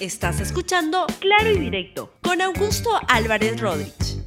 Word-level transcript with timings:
Estás 0.00 0.38
escuchando 0.38 1.06
Claro 1.18 1.50
y 1.50 1.58
Directo 1.58 2.12
con 2.22 2.40
Augusto 2.40 2.88
Álvarez 3.08 3.60
Rodríguez. 3.60 4.22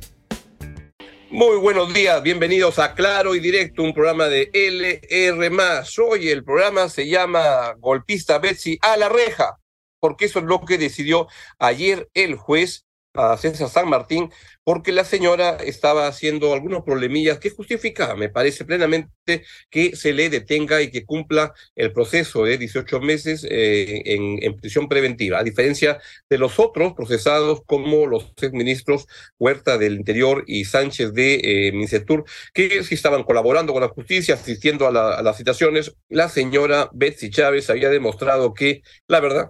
Muy 1.29 1.55
buenos 1.59 1.93
días, 1.93 2.21
bienvenidos 2.21 2.77
a 2.77 2.93
Claro 2.93 3.35
y 3.35 3.39
Directo, 3.39 3.81
un 3.81 3.93
programa 3.93 4.25
de 4.25 4.49
LR. 4.51 5.85
Hoy 6.05 6.27
el 6.27 6.43
programa 6.43 6.89
se 6.89 7.07
llama 7.07 7.73
Golpista 7.79 8.37
Betsy 8.37 8.79
a 8.81 8.97
la 8.97 9.07
reja, 9.07 9.59
porque 10.01 10.25
eso 10.25 10.39
es 10.39 10.45
lo 10.45 10.59
que 10.59 10.77
decidió 10.77 11.29
ayer 11.57 12.09
el 12.15 12.35
juez 12.35 12.85
a 13.13 13.37
César 13.37 13.69
San 13.69 13.89
Martín 13.89 14.29
porque 14.63 14.91
la 14.91 15.03
señora 15.03 15.57
estaba 15.57 16.07
haciendo 16.07 16.53
algunos 16.53 16.83
problemillas 16.83 17.39
que 17.39 17.49
justifica, 17.49 18.15
me 18.15 18.29
parece 18.29 18.63
plenamente, 18.63 19.43
que 19.69 19.95
se 19.95 20.13
le 20.13 20.29
detenga 20.29 20.81
y 20.81 20.91
que 20.91 21.05
cumpla 21.05 21.53
el 21.75 21.91
proceso 21.91 22.43
de 22.45 22.57
18 22.57 22.99
meses 23.01 23.45
eh, 23.49 24.03
en, 24.05 24.55
prisión 24.57 24.87
preventiva, 24.87 25.39
a 25.39 25.43
diferencia 25.43 25.99
de 26.29 26.37
los 26.37 26.59
otros 26.59 26.93
procesados 26.93 27.61
como 27.65 28.05
los 28.05 28.31
exministros 28.37 29.07
Huerta 29.39 29.77
del 29.77 29.95
Interior 29.95 30.43
y 30.47 30.65
Sánchez 30.65 31.13
de 31.13 31.41
eh, 31.43 32.11
que 32.53 32.83
sí 32.83 32.95
estaban 32.95 33.23
colaborando 33.23 33.73
con 33.73 33.81
la 33.81 33.89
justicia, 33.89 34.35
asistiendo 34.35 34.85
a, 34.85 35.17
a 35.17 35.23
las 35.23 35.37
citaciones. 35.37 35.95
La 36.09 36.29
señora 36.29 36.89
Betsy 36.93 37.29
Chávez 37.29 37.69
había 37.69 37.89
demostrado 37.89 38.53
que, 38.53 38.83
la 39.07 39.19
verdad, 39.19 39.49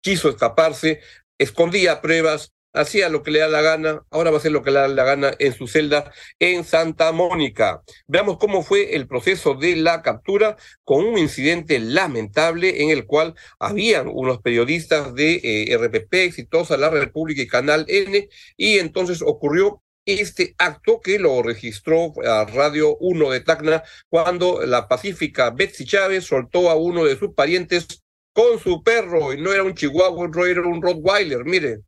quiso 0.00 0.28
escaparse, 0.28 1.00
escondía 1.38 2.00
pruebas, 2.00 2.52
hacía 2.72 3.08
lo 3.08 3.22
que 3.22 3.30
le 3.30 3.40
da 3.40 3.48
la 3.48 3.62
gana, 3.62 4.02
ahora 4.10 4.30
va 4.30 4.36
a 4.36 4.40
hacer 4.40 4.52
lo 4.52 4.62
que 4.62 4.70
le 4.70 4.80
da 4.80 4.88
la 4.88 5.04
gana 5.04 5.32
en 5.38 5.52
su 5.52 5.66
celda 5.66 6.12
en 6.38 6.64
Santa 6.64 7.12
Mónica. 7.12 7.82
Veamos 8.06 8.38
cómo 8.38 8.62
fue 8.62 8.94
el 8.96 9.06
proceso 9.06 9.54
de 9.54 9.76
la 9.76 10.02
captura 10.02 10.56
con 10.84 11.04
un 11.04 11.18
incidente 11.18 11.78
lamentable 11.78 12.82
en 12.82 12.90
el 12.90 13.06
cual 13.06 13.34
habían 13.58 14.08
unos 14.08 14.40
periodistas 14.40 15.14
de 15.14 15.40
eh, 15.42 15.76
RPP, 15.76 16.14
Exitosa, 16.14 16.76
La 16.76 16.90
República 16.90 17.42
y 17.42 17.46
Canal 17.46 17.84
N, 17.88 18.28
y 18.56 18.78
entonces 18.78 19.22
ocurrió 19.22 19.82
este 20.06 20.54
acto 20.56 21.00
que 21.00 21.18
lo 21.18 21.42
registró 21.42 22.12
a 22.24 22.46
Radio 22.46 22.96
1 22.98 23.30
de 23.30 23.40
Tacna 23.40 23.82
cuando 24.08 24.64
la 24.64 24.88
pacífica 24.88 25.50
Betsy 25.50 25.84
Chávez 25.84 26.24
soltó 26.24 26.70
a 26.70 26.76
uno 26.76 27.04
de 27.04 27.18
sus 27.18 27.34
parientes 27.34 27.86
con 28.32 28.58
su 28.58 28.82
perro, 28.82 29.32
y 29.32 29.40
no 29.40 29.52
era 29.52 29.64
un 29.64 29.74
chihuahua, 29.74 30.30
era 30.48 30.62
un 30.62 30.80
Rottweiler, 30.80 31.44
mire. 31.44 31.80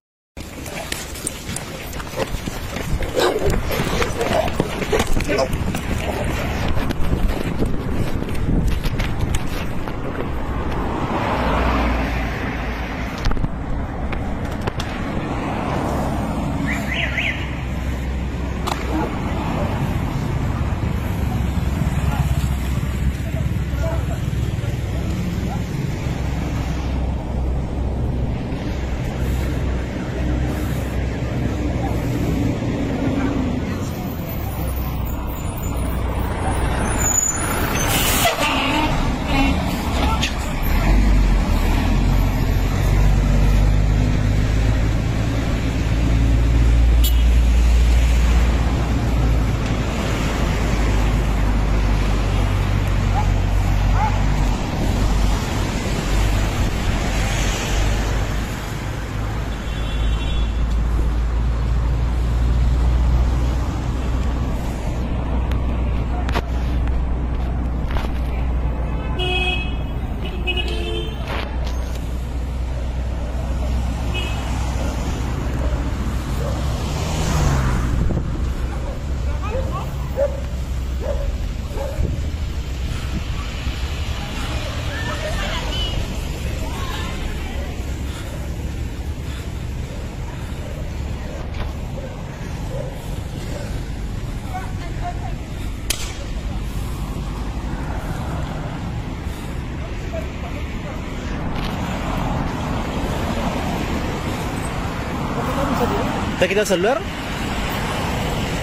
¿Te 106.41 106.49
quitado 106.49 106.63
el 106.63 106.69
celular? 106.69 107.01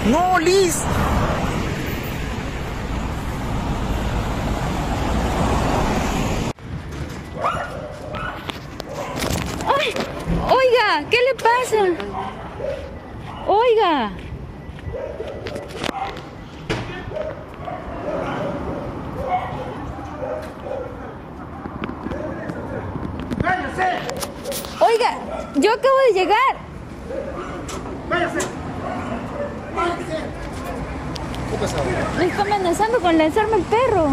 No, 0.07 0.39
Liz. 0.39 0.81
¡Ay! 9.67 9.93
Oiga, 10.49 11.07
¿qué 11.07 11.17
le 11.21 11.35
pasa? 11.35 12.03
Oiga. 13.45 14.11
Oiga, 24.79 25.17
yo 25.57 25.73
acabo 25.73 25.97
de 26.07 26.13
llegar. 26.19 26.67
Me 32.17 32.25
está 32.25 32.41
amenazando 32.41 32.99
con 32.99 33.17
lanzarme 33.17 33.57
el 33.57 33.63
perro. 33.63 34.11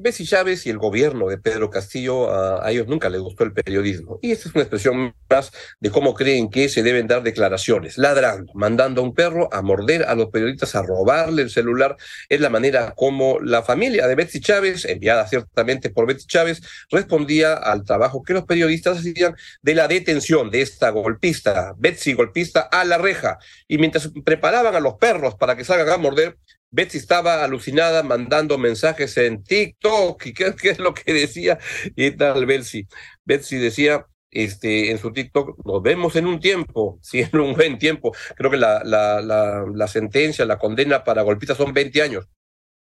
Bessie 0.00 0.26
Chávez 0.26 0.66
y 0.66 0.70
el 0.70 0.78
gobierno 0.78 1.28
de 1.28 1.38
Pedro 1.38 1.70
Castillo, 1.70 2.32
a, 2.32 2.70
ellos 2.70 2.88
nunca 2.88 3.08
les 3.08 3.20
gustó 3.20 3.44
el 3.44 3.52
periodismo. 3.52 4.18
Y 4.22 4.32
esta 4.32 4.48
es 4.48 4.54
una 4.54 4.62
expresión 4.62 5.14
más 5.28 5.52
de 5.78 5.90
cómo 5.90 6.14
creen 6.14 6.50
que 6.50 6.68
se 6.68 6.82
deben 6.82 7.06
dar 7.06 7.22
declaraciones. 7.22 7.98
Ladrando, 7.98 8.52
mandando 8.54 9.00
a 9.00 9.04
un 9.04 9.14
perro 9.14 9.48
a 9.52 9.62
morder 9.62 10.04
a 10.04 10.14
los 10.14 10.30
periodistas, 10.30 10.74
a 10.74 10.82
robarle 10.82 11.42
el 11.42 11.50
celular. 11.50 11.96
Es 12.28 12.40
la 12.40 12.50
manera 12.50 12.94
como 12.96 13.38
la 13.40 13.62
familia 13.62 14.06
de 14.06 14.14
Betsy 14.14 14.40
Chávez, 14.40 14.84
enviada 14.84 15.26
ciertamente 15.26 15.90
por 15.90 16.06
Betsy 16.06 16.26
Chávez, 16.26 16.62
respondía 16.90 17.54
al 17.54 17.84
trabajo 17.84 18.22
que 18.22 18.32
los 18.32 18.44
periodistas 18.44 18.98
hacían 18.98 19.36
de 19.62 19.74
la 19.74 19.88
detención 19.88 20.50
de 20.50 20.62
esta 20.62 20.90
golpista, 20.90 21.74
Betsy 21.76 22.14
golpista 22.14 22.60
a 22.60 22.84
la 22.84 22.98
reja. 22.98 23.38
Y 23.68 23.78
mientras 23.78 24.10
preparaban 24.24 24.74
a 24.74 24.80
los 24.80 24.94
perros 24.94 25.34
para 25.34 25.56
que 25.56 25.64
salgan 25.64 25.88
a 25.88 25.96
morder, 25.96 26.36
Betsy 26.70 26.98
estaba 26.98 27.42
alucinada 27.42 28.02
mandando 28.02 28.58
mensajes 28.58 29.16
en 29.16 29.42
TikTok. 29.42 30.26
¿Y 30.26 30.32
qué, 30.34 30.54
es 30.62 30.78
lo 30.78 30.94
que 30.94 31.12
decía? 31.12 31.58
Y 31.96 32.12
tal, 32.12 32.46
Betsy. 32.46 32.86
Betsy 33.24 33.58
decía 33.58 34.06
este, 34.30 34.90
en 34.90 34.98
su 34.98 35.12
TikTok, 35.12 35.64
nos 35.64 35.82
vemos 35.82 36.14
en 36.16 36.26
un 36.26 36.38
tiempo, 36.40 36.98
sí, 37.02 37.20
en 37.20 37.38
un 37.40 37.54
buen 37.54 37.78
tiempo. 37.78 38.12
Creo 38.36 38.50
que 38.50 38.56
la, 38.56 38.82
la, 38.84 39.20
la, 39.20 39.88
sentencia, 39.88 40.44
la 40.44 40.58
condena 40.58 41.04
para 41.04 41.22
golpistas 41.22 41.56
son 41.56 41.72
20 41.72 42.02
años. 42.02 42.28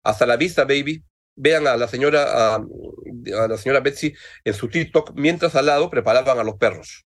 Hasta 0.04 0.26
la 0.26 0.38
vista, 0.38 0.66
baby. 0.66 1.04
Vean 1.36 1.68
a 1.68 1.78
la 1.78 1.88
señora, 1.88 2.56
a 2.56 2.60
la 3.48 3.58
señora 3.58 3.80
Betsy 3.80 4.14
en 4.44 4.54
su 4.54 4.68
TikTok, 4.68 5.14
mientras 5.16 5.56
al 5.56 5.68
lado 5.68 5.90
preparaban 5.90 6.38
a 6.38 6.44
los 6.44 6.56
perros. 6.56 7.06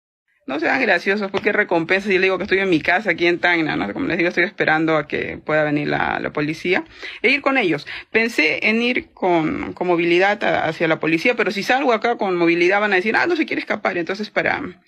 No 0.47 0.61
sean 0.61 0.81
graciosos, 0.81 1.29
porque 1.29 1.51
recompensa. 1.51 2.07
Yo 2.07 2.19
le 2.19 2.27
digo 2.27 2.37
que 2.37 2.45
estoy 2.45 2.59
en 2.59 2.69
mi 2.69 2.79
casa 2.79 3.11
aquí 3.11 3.27
en 3.27 3.39
Tacna, 3.39 3.75
¿no? 3.75 3.91
Como 3.91 4.07
les 4.07 4.17
digo, 4.17 4.29
estoy 4.29 4.45
esperando 4.45 4.95
a 4.95 5.05
que 5.05 5.37
pueda 5.37 5.65
venir 5.65 5.89
la, 5.89 6.31
policía 6.33 6.85
e 7.21 7.29
ir 7.29 7.41
con 7.41 7.57
ellos. 7.57 7.85
Pensé 8.11 8.69
en 8.69 8.81
ir 8.81 9.09
con, 9.13 9.75
movilidad 9.77 10.41
hacia 10.65 10.87
la 10.87 11.01
policía, 11.01 11.35
pero 11.35 11.51
si 11.51 11.63
salgo 11.63 11.91
acá 11.91 12.15
con 12.17 12.37
movilidad 12.37 12.79
van 12.79 12.93
a 12.93 12.95
decir, 12.95 13.17
ah, 13.17 13.27
no 13.27 13.35
se 13.35 13.45
quiere 13.45 13.59
escapar. 13.59 13.97
Entonces, 13.97 14.29
para, 14.29 14.81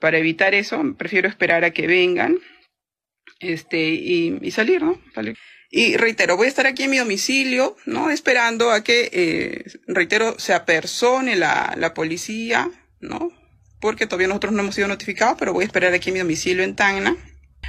para 0.00 0.18
evitar 0.18 0.54
eso, 0.54 0.82
prefiero 0.98 1.28
esperar 1.28 1.64
a 1.64 1.70
que 1.70 1.86
vengan 1.86 2.38
este, 3.38 3.78
y, 3.78 4.50
salir, 4.50 4.82
¿no? 4.82 5.00
Y 5.70 5.96
reitero, 5.96 6.36
voy 6.36 6.46
a 6.46 6.48
estar 6.48 6.66
aquí 6.66 6.82
en 6.82 6.90
mi 6.90 6.98
domicilio, 6.98 7.76
¿no? 7.86 8.10
Esperando 8.10 8.72
a 8.72 8.82
que, 8.82 9.08
eh, 9.12 9.64
reitero, 9.86 10.36
se 10.40 10.52
apersone 10.52 11.36
la, 11.36 11.74
la 11.76 11.94
policía, 11.94 12.68
¿no? 12.98 13.30
Porque 13.80 14.06
todavía 14.06 14.28
nosotros 14.28 14.52
no 14.52 14.60
hemos 14.62 14.74
sido 14.74 14.88
notificados, 14.88 15.36
pero 15.38 15.52
voy 15.52 15.64
a 15.64 15.66
esperar 15.66 15.92
aquí 15.92 16.10
en 16.10 16.14
mi 16.14 16.20
domicilio 16.20 16.64
en 16.64 16.74
Tacna. 16.74 17.16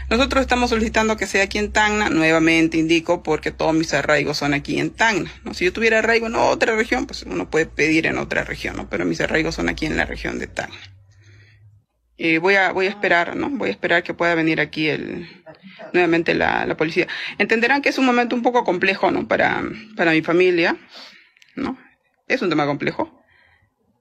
Nosotros 0.09 0.41
estamos 0.41 0.69
solicitando 0.69 1.17
que 1.17 1.27
sea 1.27 1.43
aquí 1.43 1.57
en 1.57 1.71
Tacna, 1.71 2.09
nuevamente 2.09 2.77
indico, 2.77 3.23
porque 3.23 3.51
todos 3.51 3.73
mis 3.73 3.93
arraigos 3.93 4.37
son 4.37 4.53
aquí 4.53 4.79
en 4.79 4.91
Tacna. 4.91 5.31
¿no? 5.43 5.53
Si 5.53 5.65
yo 5.65 5.73
tuviera 5.73 5.99
arraigo 5.99 6.27
en 6.27 6.35
otra 6.35 6.75
región, 6.75 7.05
pues 7.07 7.23
uno 7.23 7.49
puede 7.49 7.65
pedir 7.65 8.05
en 8.05 8.17
otra 8.17 8.43
región, 8.43 8.77
¿no? 8.77 8.89
Pero 8.89 9.05
mis 9.05 9.19
arraigos 9.19 9.55
son 9.55 9.67
aquí 9.67 9.85
en 9.85 9.97
la 9.97 10.05
región 10.05 10.39
de 10.39 10.47
Tacna. 10.47 10.77
Eh, 12.17 12.39
voy 12.39 12.55
a 12.55 12.71
voy 12.71 12.87
a 12.87 12.89
esperar, 12.89 13.35
¿no? 13.35 13.49
Voy 13.49 13.69
a 13.69 13.71
esperar 13.71 14.01
que 14.01 14.13
pueda 14.13 14.33
venir 14.33 14.59
aquí 14.59 14.87
el 14.87 15.27
nuevamente 15.93 16.33
la, 16.33 16.65
la, 16.65 16.75
policía. 16.75 17.07
Entenderán 17.37 17.81
que 17.81 17.89
es 17.89 17.97
un 17.99 18.05
momento 18.05 18.35
un 18.35 18.41
poco 18.41 18.63
complejo, 18.63 19.11
¿no? 19.11 19.27
Para, 19.27 19.63
para 19.95 20.11
mi 20.11 20.21
familia, 20.21 20.77
¿no? 21.55 21.77
Es 22.27 22.41
un 22.41 22.49
tema 22.49 22.65
complejo. 22.65 23.16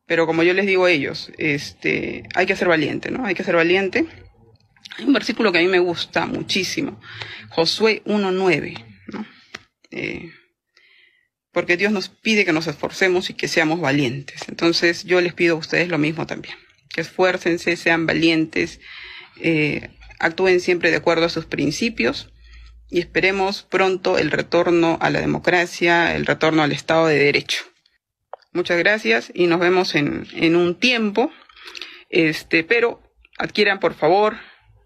Pero 0.06 0.26
como 0.26 0.42
yo 0.42 0.54
les 0.54 0.66
digo 0.66 0.84
a 0.84 0.90
ellos, 0.90 1.32
este, 1.38 2.24
hay 2.34 2.46
que 2.46 2.56
ser 2.56 2.68
valiente, 2.68 3.10
¿no? 3.10 3.26
Hay 3.26 3.34
que 3.34 3.44
ser 3.44 3.56
valiente. 3.56 4.06
Hay 4.96 5.04
un 5.04 5.12
versículo 5.12 5.52
que 5.52 5.58
a 5.58 5.62
mí 5.62 5.68
me 5.68 5.80
gusta 5.80 6.26
muchísimo. 6.26 7.00
Josué 7.50 8.02
1.9, 8.06 8.84
¿no? 9.12 9.26
Eh, 9.90 10.30
porque 11.52 11.76
Dios 11.76 11.90
nos 11.90 12.08
pide 12.08 12.44
que 12.44 12.52
nos 12.52 12.66
esforcemos 12.66 13.30
y 13.30 13.34
que 13.34 13.48
seamos 13.48 13.80
valientes. 13.80 14.48
Entonces 14.48 15.04
yo 15.04 15.20
les 15.20 15.34
pido 15.34 15.56
a 15.56 15.58
ustedes 15.58 15.88
lo 15.88 15.98
mismo 15.98 16.26
también 16.26 16.54
que 16.96 17.02
esfuércense, 17.02 17.76
sean 17.76 18.06
valientes, 18.06 18.80
eh, 19.40 19.90
actúen 20.18 20.60
siempre 20.60 20.90
de 20.90 20.96
acuerdo 20.96 21.26
a 21.26 21.28
sus 21.28 21.44
principios 21.44 22.32
y 22.88 23.00
esperemos 23.00 23.64
pronto 23.64 24.16
el 24.16 24.30
retorno 24.30 24.96
a 25.02 25.10
la 25.10 25.20
democracia, 25.20 26.16
el 26.16 26.24
retorno 26.24 26.62
al 26.62 26.72
Estado 26.72 27.06
de 27.06 27.18
Derecho. 27.18 27.64
Muchas 28.56 28.78
gracias 28.78 29.30
y 29.34 29.48
nos 29.48 29.60
vemos 29.60 29.94
en, 29.94 30.26
en 30.32 30.56
un 30.56 30.76
tiempo. 30.76 31.30
Este, 32.08 32.64
pero 32.64 33.02
adquieran 33.36 33.80
por 33.80 33.92
favor 33.92 34.38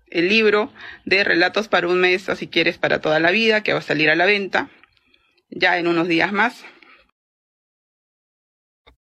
el 0.08 0.28
libro 0.28 0.72
de 1.04 1.22
Relatos 1.22 1.68
para 1.68 1.86
un 1.86 2.00
mes, 2.00 2.26
si 2.36 2.48
quieres 2.48 2.78
para 2.78 3.00
toda 3.00 3.20
la 3.20 3.30
vida, 3.30 3.62
que 3.62 3.72
va 3.72 3.78
a 3.78 3.82
salir 3.82 4.10
a 4.10 4.16
la 4.16 4.26
venta 4.26 4.70
ya 5.50 5.78
en 5.78 5.86
unos 5.86 6.08
días 6.08 6.32
más. 6.32 6.64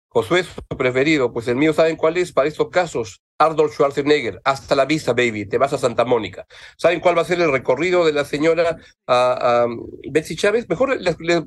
Josué 0.10 0.44
su 0.44 0.62
preferido, 0.78 1.34
pues 1.34 1.48
el 1.48 1.56
mío, 1.56 1.74
¿saben 1.74 1.96
cuál 1.96 2.18
es? 2.18 2.32
Para 2.32 2.48
estos 2.48 2.70
casos, 2.70 3.24
Arnold 3.40 3.72
Schwarzenegger, 3.72 4.40
hasta 4.44 4.76
la 4.76 4.86
vista, 4.86 5.14
baby, 5.14 5.48
te 5.48 5.58
vas 5.58 5.74
a 5.74 5.80
Santa 5.80 6.06
Mónica. 6.06 6.46
¿Saben 6.78 7.00
cuál 7.00 7.18
va 7.18 7.24
a 7.24 7.26
ser 7.26 7.42
el 7.42 7.52
recorrido 7.52 8.06
de 8.06 8.14
la 8.14 8.24
señora 8.24 8.78
Betsy 10.12 10.36
Chávez? 10.36 10.70
Mejor 10.70 11.00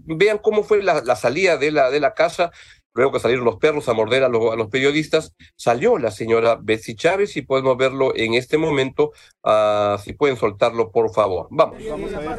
vean 0.06 0.38
cómo 0.38 0.64
fue 0.64 0.82
la, 0.82 1.02
la, 1.02 1.14
salida 1.14 1.56
de 1.56 1.70
la, 1.70 1.90
de 1.90 2.00
la 2.00 2.14
casa 2.14 2.50
luego 2.94 3.12
que 3.12 3.20
salieron 3.20 3.44
los 3.44 3.56
perros 3.56 3.88
a 3.88 3.94
morder 3.94 4.24
a, 4.24 4.28
los 4.28 4.68
periodistas, 4.68 5.34
salió 5.56 5.98
la 5.98 6.10
señora 6.10 6.58
Betsy 6.60 6.94
Chávez 6.94 7.36
y 7.36 7.42
podemos 7.42 7.76
verlo 7.76 8.12
en 8.14 8.34
este 8.34 8.58
momento. 8.58 9.12
Uh, 9.42 9.98
si 9.98 10.12
pueden 10.12 10.36
soltarlo, 10.36 10.90
por 10.90 11.12
favor. 11.12 11.48
Vamos. 11.50 11.78
Vamos 11.88 12.12
a 12.14 12.20
ver. 12.20 12.38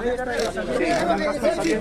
Betsy, 0.00 0.16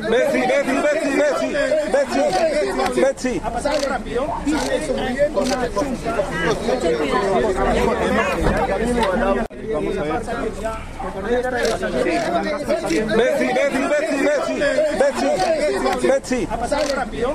Betsy, 0.09 0.75
Betsy, 0.81 1.47
Betsy, 1.91 3.01
Betsy. 3.01 3.39
Ha 3.41 3.49
pasado 3.49 3.79
rápido. 3.87 4.27
Vamos 9.71 9.97
a 9.97 10.03
ver. 10.03 10.19
Betsy, 13.15 13.47
Betsy, 13.53 13.83
Betsy, 13.87 14.55
Betsy, 14.99 16.07
Betsy. 16.07 16.47
Ha 16.49 16.57
pasado 16.57 16.83
rápido. 16.93 17.33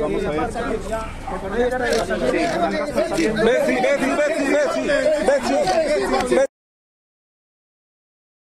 Vamos 0.00 0.24
a 0.24 0.30
ver. 0.30 0.40
Messi, 3.20 3.74
Messi, 3.74 4.06
Messi, 4.06 4.46
Messi, 4.50 4.80
Messi. 4.80 5.29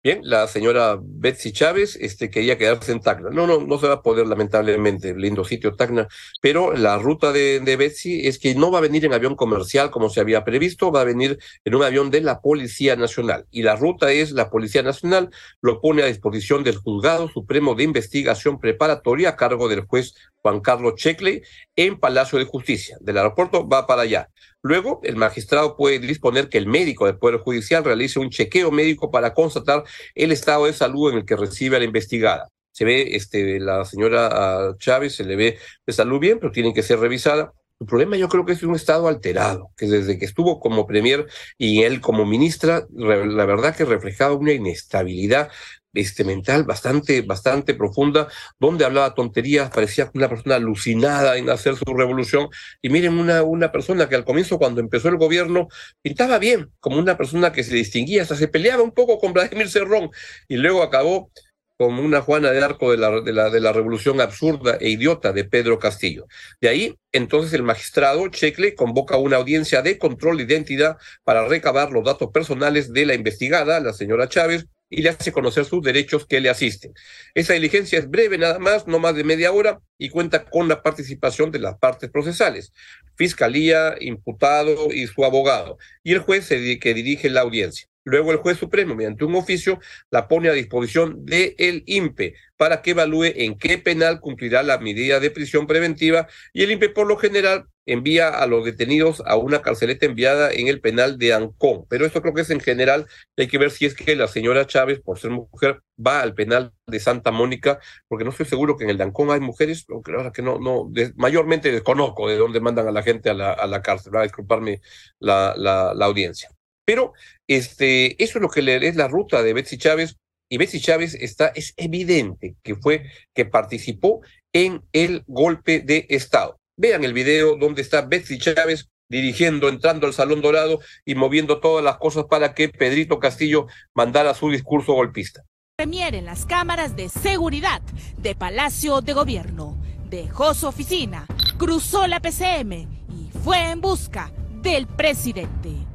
Bien, 0.05 0.19
la 0.25 0.49
señora 0.49 0.99
Betsy 1.01 1.53
Chávez 1.53 1.97
este, 2.01 2.29
quería 2.29 2.59
quedarse 2.59 2.91
en 2.91 3.01
Tacna. 3.01 3.31
No, 3.31 3.47
no, 3.47 3.61
no 3.61 3.79
se 3.79 3.87
va 3.87 3.95
a 3.95 4.03
poder, 4.03 4.27
lamentablemente, 4.27 5.15
lindo 5.15 5.45
sitio 5.45 5.77
Tacna, 5.77 6.09
pero 6.41 6.73
la 6.73 6.99
ruta 6.99 7.31
de, 7.31 7.61
de, 7.61 7.77
Betsy 7.77 8.27
es 8.27 8.41
que 8.41 8.57
no 8.57 8.73
va 8.73 8.79
a 8.79 8.81
venir 8.81 9.05
en 9.05 9.13
avión 9.13 9.37
comercial 9.37 9.93
como 9.93 10.11
se 10.11 10.21
había 10.21 10.43
previsto, 10.43 10.91
va 10.91 11.03
a 11.03 11.05
venir 11.05 11.39
en 11.65 11.77
un 11.77 11.85
avión 11.85 12.11
de 12.11 12.21
la 12.21 12.41
Policía 12.41 12.97
Nacional. 12.97 13.47
Y 13.53 13.63
la 13.63 13.77
ruta 13.77 14.11
es 14.11 14.33
la 14.33 14.51
Policía 14.51 14.83
Nacional, 14.83 15.31
lo 15.61 15.81
pone 15.81 16.03
a 16.03 16.07
disposición 16.07 16.65
del 16.65 16.79
Juzgado 16.79 17.29
Supremo 17.29 17.77
de 17.77 17.85
Investigación 17.85 18.59
Preparatoria 18.59 19.29
a 19.29 19.37
cargo 19.37 19.69
del 19.69 19.83
juez 19.83 20.15
Juan 20.43 20.61
Carlos 20.61 20.95
Checley 20.97 21.43
en 21.77 21.99
Palacio 21.99 22.39
de 22.39 22.45
Justicia. 22.45 22.97
Del 23.01 23.19
aeropuerto 23.19 23.67
va 23.67 23.87
para 23.87 24.03
allá. 24.03 24.29
Luego, 24.61 25.01
el 25.05 25.17
magistrado 25.17 25.77
puede 25.77 25.99
disponer 25.99 26.49
que 26.49 26.59
el 26.59 26.67
médico 26.67 27.07
del 27.07 27.19
Poder 27.19 27.41
Judicial 27.41 27.85
realice 27.85 28.19
un 28.19 28.31
chequeo 28.31 28.71
médico 28.71 29.11
para 29.11 29.35
constatar 29.35 29.85
el 30.15 30.33
estado 30.33 30.67
de 30.67 30.73
salud 30.73 31.11
en 31.11 31.19
el 31.19 31.25
que 31.25 31.37
recibe 31.37 31.77
a 31.77 31.79
la 31.79 31.85
investigada. 31.85 32.49
Se 32.73 32.85
ve, 32.85 33.17
este, 33.17 33.61
la 33.61 33.85
señora 33.85 34.29
ah, 34.33 34.75
Chávez 34.79 35.17
se 35.17 35.25
le 35.25 35.37
ve 35.37 35.59
de 35.87 35.93
salud 35.93 36.19
bien, 36.19 36.39
pero 36.39 36.53
tiene 36.53 36.73
que 36.73 36.83
ser 36.83 36.99
revisada. 36.99 37.53
El 37.81 37.87
problema 37.87 38.17
yo 38.17 38.29
creo 38.29 38.47
que 38.47 38.53
es 38.53 38.63
un 38.63 38.77
estado 38.77 39.09
alterado, 39.09 39.71
que 39.77 39.87
desde 39.87 40.17
que 40.17 40.25
estuvo 40.25 40.61
como 40.61 40.87
premier 40.87 41.27
y 41.59 41.83
él 41.83 42.01
como 42.01 42.25
ministra, 42.25 42.87
la 42.93 43.45
verdad 43.45 43.75
que 43.75 43.85
reflejaba 43.85 44.35
una 44.35 44.53
inestabilidad 44.53 45.51
este, 45.95 46.25
mental 46.25 46.65
bastante, 46.65 47.23
bastante 47.23 47.75
profunda, 47.75 48.29
donde 48.59 48.85
hablaba 48.85 49.15
tonterías, 49.15 49.71
parecía 49.71 50.11
una 50.15 50.29
persona 50.29 50.57
alucinada 50.57 51.37
en 51.37 51.51
hacer 51.51 51.77
su 51.77 51.95
revolución. 51.95 52.49
Y 52.81 52.89
miren, 52.89 53.19
una, 53.19 53.43
una 53.43 53.73
persona 53.73 54.09
que 54.09 54.15
al 54.15 54.25
comienzo, 54.25 54.59
cuando 54.59 54.81
empezó 54.81 55.09
el 55.09 55.17
gobierno, 55.17 55.69
pintaba 56.03 56.39
bien, 56.39 56.71
como 56.81 56.99
una 56.99 57.17
persona 57.17 57.53
que 57.53 57.65
se 57.65 57.75
distinguía, 57.75 58.23
hasta 58.23 58.37
se 58.37 58.49
peleaba 58.49 58.83
un 58.83 58.93
poco 58.93 59.19
con 59.19 59.33
Vladimir 59.33 59.69
Cerrón, 59.69 60.11
y 60.49 60.57
luego 60.57 60.83
acabó 60.83 61.31
como 61.79 62.03
una 62.03 62.21
Juana 62.21 62.53
de 62.53 62.63
Arco 62.63 62.93
de 62.93 62.97
la, 62.97 63.21
de, 63.21 63.33
la, 63.33 63.51
de 63.51 63.59
la 63.59 63.73
revolución 63.73 64.21
absurda 64.21 64.77
e 64.81 64.91
idiota 64.91 65.33
de 65.33 65.45
Pedro 65.45 65.79
Castillo. 65.79 66.27
De 66.61 66.69
ahí, 66.69 66.95
entonces, 67.11 67.53
el 67.55 67.65
magistrado 67.65 68.29
Checle 68.29 68.75
convoca 68.75 69.17
una 69.17 69.37
audiencia 69.37 69.83
de 69.83 69.99
control 69.99 70.37
de 70.37 70.45
identidad 70.45 70.97
para 71.25 71.47
recabar 71.49 71.91
los 71.91 72.05
datos 72.05 72.31
personales 72.31 72.93
de 72.93 73.07
la 73.07 73.15
investigada, 73.15 73.81
la 73.81 73.93
señora 73.93 74.29
Chávez, 74.29 74.67
y 74.93 75.01
le 75.01 75.09
hace 75.09 75.33
conocer 75.33 75.65
sus 75.65 75.83
derechos 75.83 76.27
que 76.27 76.41
le 76.41 76.51
asisten. 76.51 76.93
Esa 77.35 77.55
diligencia 77.55 77.99
es 77.99 78.11
breve 78.11 78.37
nada 78.37 78.59
más, 78.59 78.87
no 78.87 78.99
más 78.99 79.17
de 79.17 79.25
media 79.25 79.51
hora, 79.51 79.81
y 79.97 80.11
cuenta 80.11 80.45
con 80.45 80.69
la 80.69 80.83
participación 80.83 81.51
de 81.51 81.61
las 81.61 81.79
partes 81.79 82.11
procesales, 82.11 82.73
fiscalía, 83.17 83.97
imputado 84.01 84.93
y 84.93 85.07
su 85.07 85.25
abogado, 85.25 85.79
y 86.03 86.13
el 86.13 86.19
juez 86.19 86.49
que 86.49 86.95
dirige 86.95 87.31
la 87.31 87.41
audiencia. 87.41 87.89
Luego 88.05 88.33
el 88.33 88.39
juez 88.39 88.59
supremo, 88.59 88.95
mediante 88.95 89.25
un 89.25 89.35
oficio, 89.35 89.79
la 90.11 90.29
pone 90.29 90.49
a 90.49 90.53
disposición 90.53 91.25
del 91.25 91.55
el 91.59 91.83
INPE 91.87 92.35
para 92.57 92.83
que 92.83 92.93
evalúe 92.93 93.25
en 93.35 93.59
qué 93.59 93.79
penal 93.79 94.21
cumplirá 94.21 94.63
la 94.63 94.79
medida 94.79 95.21
de 95.21 95.31
prisión 95.31 95.67
preventiva 95.67 96.29
y 96.53 96.63
el 96.63 96.73
INPE 96.73 96.91
por 96.91 97.07
lo 97.07 97.17
general 97.17 97.67
envía 97.87 98.29
a 98.29 98.47
los 98.47 98.65
detenidos 98.65 99.23
a 99.27 99.37
una 99.37 99.63
carceleta 99.63 100.07
enviada 100.07 100.53
en 100.53 100.69
el 100.69 100.81
penal 100.81 101.19
de 101.19 101.33
Ancón. 101.33 101.85
Pero 101.89 102.07
esto 102.07 102.23
creo 102.23 102.35
que 102.35 102.43
es 102.43 102.51
en 102.51 102.61
general, 102.61 103.07
hay 103.37 103.49
que 103.49 103.59
ver 103.59 103.71
si 103.71 103.87
es 103.87 103.95
que 103.95 104.15
la 104.17 104.29
señora 104.29 104.67
Chávez, 104.67 105.01
por 105.01 105.19
ser 105.19 105.31
mujer, 105.31 105.83
va 106.05 106.21
al 106.21 106.35
penal 106.35 106.73
de 106.87 107.01
Santa 107.01 107.31
Mónica, 107.31 107.81
porque 108.09 108.25
no 108.25 108.31
estoy 108.31 108.47
seguro 108.47 108.77
que 108.77 108.85
en 108.85 108.91
el 108.91 108.99
de 108.99 109.05
Ancón 109.05 109.31
hay 109.31 109.41
mujeres, 109.41 109.85
aunque 109.89 110.13
ahora 110.13 110.33
que 110.33 110.43
no, 110.43 110.59
no, 110.59 110.91
mayormente 111.17 111.73
desconozco 111.73 112.29
de 112.29 112.37
dónde 112.37 112.61
mandan 112.61 112.87
a 112.89 112.93
la 112.93 113.03
gente 113.03 113.31
a 113.31 113.35
la, 113.35 113.53
a 113.53 113.67
la 113.67 113.83
cárcel, 113.83 114.15
va 114.15 114.21
a 114.21 114.25
disculparme 114.25 114.81
la, 115.19 115.93
audiencia. 116.03 116.51
Pero 116.93 117.15
este, 117.49 118.23
eso 118.23 118.37
es 118.37 118.43
lo 118.43 118.51
que 118.51 118.61
le 118.61 118.87
es 118.87 118.97
la 118.97 119.09
ruta 119.09 119.43
de 119.43 119.55
Betsy 119.55 119.79
Chávez, 119.79 120.19
y 120.51 120.59
Betsy 120.59 120.79
Chávez 120.79 121.15
está, 121.15 121.47
es 121.47 121.73
evidente 121.79 122.57
que 122.63 122.75
fue, 122.75 123.05
que 123.35 123.47
participó 123.47 124.21
en 124.53 124.83
el 124.93 125.25
golpe 125.27 125.81
de 125.81 126.05
Estado. 126.11 126.61
Vean 126.77 127.03
el 127.05 127.15
video 127.15 127.57
donde 127.57 127.81
está 127.81 128.03
Betsy 128.03 128.39
Chávez 128.39 128.91
dirigiendo, 129.09 129.71
entrando 129.71 130.07
al 130.07 130.13
Salón 130.13 130.43
Dorado 130.43 130.81
y 131.07 131.15
moviendo 131.15 131.61
todas 131.61 131.83
las 131.83 131.97
cosas 131.97 132.27
para 132.29 132.53
que 132.53 132.69
Pedrito 132.69 133.19
Castillo 133.19 133.69
mandara 133.95 134.35
su 134.35 134.51
discurso 134.51 134.93
golpista. 134.93 135.43
Premier 135.79 136.15
en 136.15 136.27
las 136.27 136.45
cámaras 136.45 136.95
de 136.95 137.09
seguridad 137.09 137.81
de 138.19 138.35
Palacio 138.35 139.01
de 139.01 139.15
Gobierno. 139.15 139.83
Dejó 140.11 140.53
su 140.53 140.67
oficina, 140.67 141.25
cruzó 141.57 142.07
la 142.07 142.21
PCM 142.21 142.73
y 143.09 143.31
fue 143.43 143.71
en 143.71 143.81
busca 143.81 144.31
del 144.61 144.87
presidente. 144.87 145.92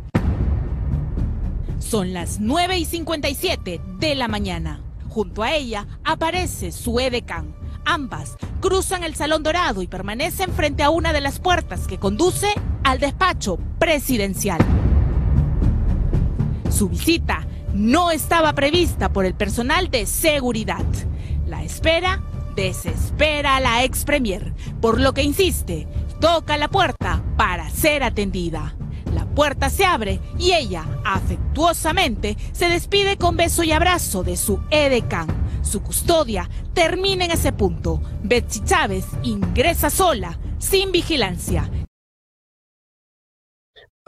Son 1.79 2.13
las 2.13 2.39
9 2.39 2.79
y 2.79 2.85
57 2.85 3.81
de 3.99 4.15
la 4.15 4.27
mañana. 4.27 4.81
Junto 5.09 5.43
a 5.43 5.53
ella 5.53 5.87
aparece 6.03 6.71
su 6.71 6.99
edecán. 6.99 7.55
Ambas 7.85 8.35
cruzan 8.59 9.03
el 9.03 9.15
Salón 9.15 9.43
Dorado 9.43 9.81
y 9.81 9.87
permanecen 9.87 10.51
frente 10.51 10.83
a 10.83 10.89
una 10.89 11.13
de 11.13 11.21
las 11.21 11.39
puertas 11.39 11.87
que 11.87 11.97
conduce 11.97 12.47
al 12.83 12.99
despacho 12.99 13.57
presidencial. 13.79 14.59
Su 16.69 16.89
visita 16.89 17.47
no 17.73 18.11
estaba 18.11 18.53
prevista 18.53 19.13
por 19.13 19.25
el 19.25 19.35
personal 19.35 19.89
de 19.89 20.05
seguridad. 20.05 20.85
La 21.45 21.63
espera 21.63 22.21
desespera 22.55 23.55
a 23.55 23.59
la 23.59 23.83
ex 23.83 24.03
premier, 24.03 24.53
por 24.81 24.99
lo 24.99 25.13
que 25.13 25.23
insiste, 25.23 25.87
toca 26.19 26.57
la 26.57 26.67
puerta 26.67 27.23
para 27.37 27.69
ser 27.69 28.03
atendida. 28.03 28.76
La 29.17 29.25
puerta 29.25 29.71
se 29.71 29.83
abre 29.83 30.19
y 30.37 30.51
ella, 30.51 30.85
afectuosamente, 31.03 32.37
se 32.51 32.69
despide 32.69 33.17
con 33.17 33.35
beso 33.35 33.63
y 33.63 33.71
abrazo 33.71 34.23
de 34.23 34.37
su 34.37 34.59
edecán. 34.69 35.25
Su 35.63 35.81
custodia 35.81 36.47
termina 36.75 37.25
en 37.25 37.31
ese 37.31 37.51
punto. 37.51 37.99
Betsy 38.21 38.59
Chávez 38.63 39.07
ingresa 39.23 39.89
sola, 39.89 40.37
sin 40.59 40.91
vigilancia, 40.91 41.67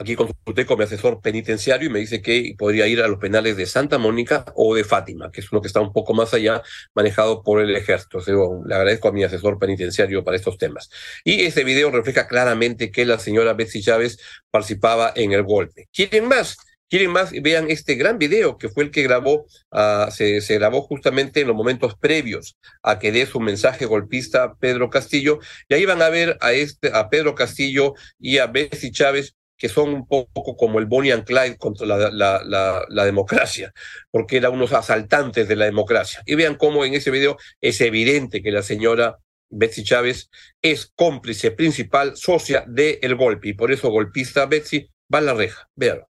Aquí 0.00 0.16
consulté 0.16 0.64
con 0.64 0.78
mi 0.78 0.84
asesor 0.84 1.20
penitenciario 1.20 1.90
y 1.90 1.92
me 1.92 1.98
dice 1.98 2.22
que 2.22 2.54
podría 2.56 2.86
ir 2.86 3.02
a 3.02 3.08
los 3.08 3.18
penales 3.18 3.58
de 3.58 3.66
Santa 3.66 3.98
Mónica 3.98 4.46
o 4.54 4.74
de 4.74 4.82
Fátima, 4.82 5.30
que 5.30 5.42
es 5.42 5.52
uno 5.52 5.60
que 5.60 5.66
está 5.68 5.80
un 5.82 5.92
poco 5.92 6.14
más 6.14 6.32
allá, 6.32 6.62
manejado 6.94 7.42
por 7.42 7.60
el 7.60 7.76
ejército. 7.76 8.18
le 8.66 8.74
agradezco 8.74 9.08
a 9.08 9.12
mi 9.12 9.24
asesor 9.24 9.58
penitenciario 9.58 10.24
para 10.24 10.38
estos 10.38 10.56
temas. 10.56 10.88
Y 11.22 11.42
ese 11.42 11.64
video 11.64 11.90
refleja 11.90 12.26
claramente 12.28 12.90
que 12.90 13.04
la 13.04 13.18
señora 13.18 13.52
Betsy 13.52 13.82
Chávez 13.82 14.18
participaba 14.50 15.12
en 15.14 15.32
el 15.32 15.42
golpe. 15.42 15.90
¿Quieren 15.92 16.28
más? 16.28 16.56
quieren 16.88 17.12
más, 17.12 17.30
vean 17.30 17.70
este 17.70 17.94
gran 17.94 18.18
video 18.18 18.58
que 18.58 18.68
fue 18.68 18.82
el 18.82 18.90
que 18.90 19.04
grabó, 19.04 19.46
uh, 19.70 20.10
se, 20.10 20.40
grabó 20.58 20.82
justamente 20.82 21.40
en 21.40 21.46
los 21.46 21.56
momentos 21.56 21.94
previos 21.94 22.56
a 22.82 22.98
que 22.98 23.12
dé 23.12 23.26
su 23.26 23.38
mensaje 23.38 23.86
golpista 23.86 24.56
Pedro 24.58 24.90
Castillo, 24.90 25.38
y 25.68 25.74
ahí 25.74 25.86
van 25.86 26.02
a 26.02 26.08
ver 26.08 26.36
a, 26.40 26.52
este, 26.52 26.90
a 26.92 27.08
Pedro 27.08 27.36
Castillo 27.36 27.94
y 28.18 28.38
a 28.38 28.48
Betsy 28.48 28.90
Chávez 28.90 29.36
que 29.60 29.68
son 29.68 29.92
un 29.92 30.06
poco 30.06 30.56
como 30.56 30.78
el 30.78 30.86
Bonnie 30.86 31.12
and 31.12 31.24
Clyde 31.24 31.58
contra 31.58 31.86
la, 31.86 32.10
la, 32.10 32.42
la, 32.42 32.82
la, 32.88 33.04
democracia, 33.04 33.74
porque 34.10 34.38
eran 34.38 34.54
unos 34.54 34.72
asaltantes 34.72 35.46
de 35.46 35.54
la 35.54 35.66
democracia. 35.66 36.22
Y 36.24 36.34
vean 36.34 36.54
cómo 36.54 36.82
en 36.86 36.94
ese 36.94 37.10
video 37.10 37.36
es 37.60 37.78
evidente 37.82 38.42
que 38.42 38.52
la 38.52 38.62
señora 38.62 39.18
Betsy 39.50 39.84
Chávez 39.84 40.30
es 40.62 40.90
cómplice 40.96 41.50
principal, 41.50 42.16
socia 42.16 42.64
del 42.66 43.16
golpe, 43.16 43.50
y 43.50 43.52
por 43.52 43.70
eso 43.70 43.90
golpista 43.90 44.46
Betsy 44.46 44.88
va 45.12 45.18
a 45.18 45.22
la 45.22 45.34
reja. 45.34 45.68
Véanlo. 45.76 46.08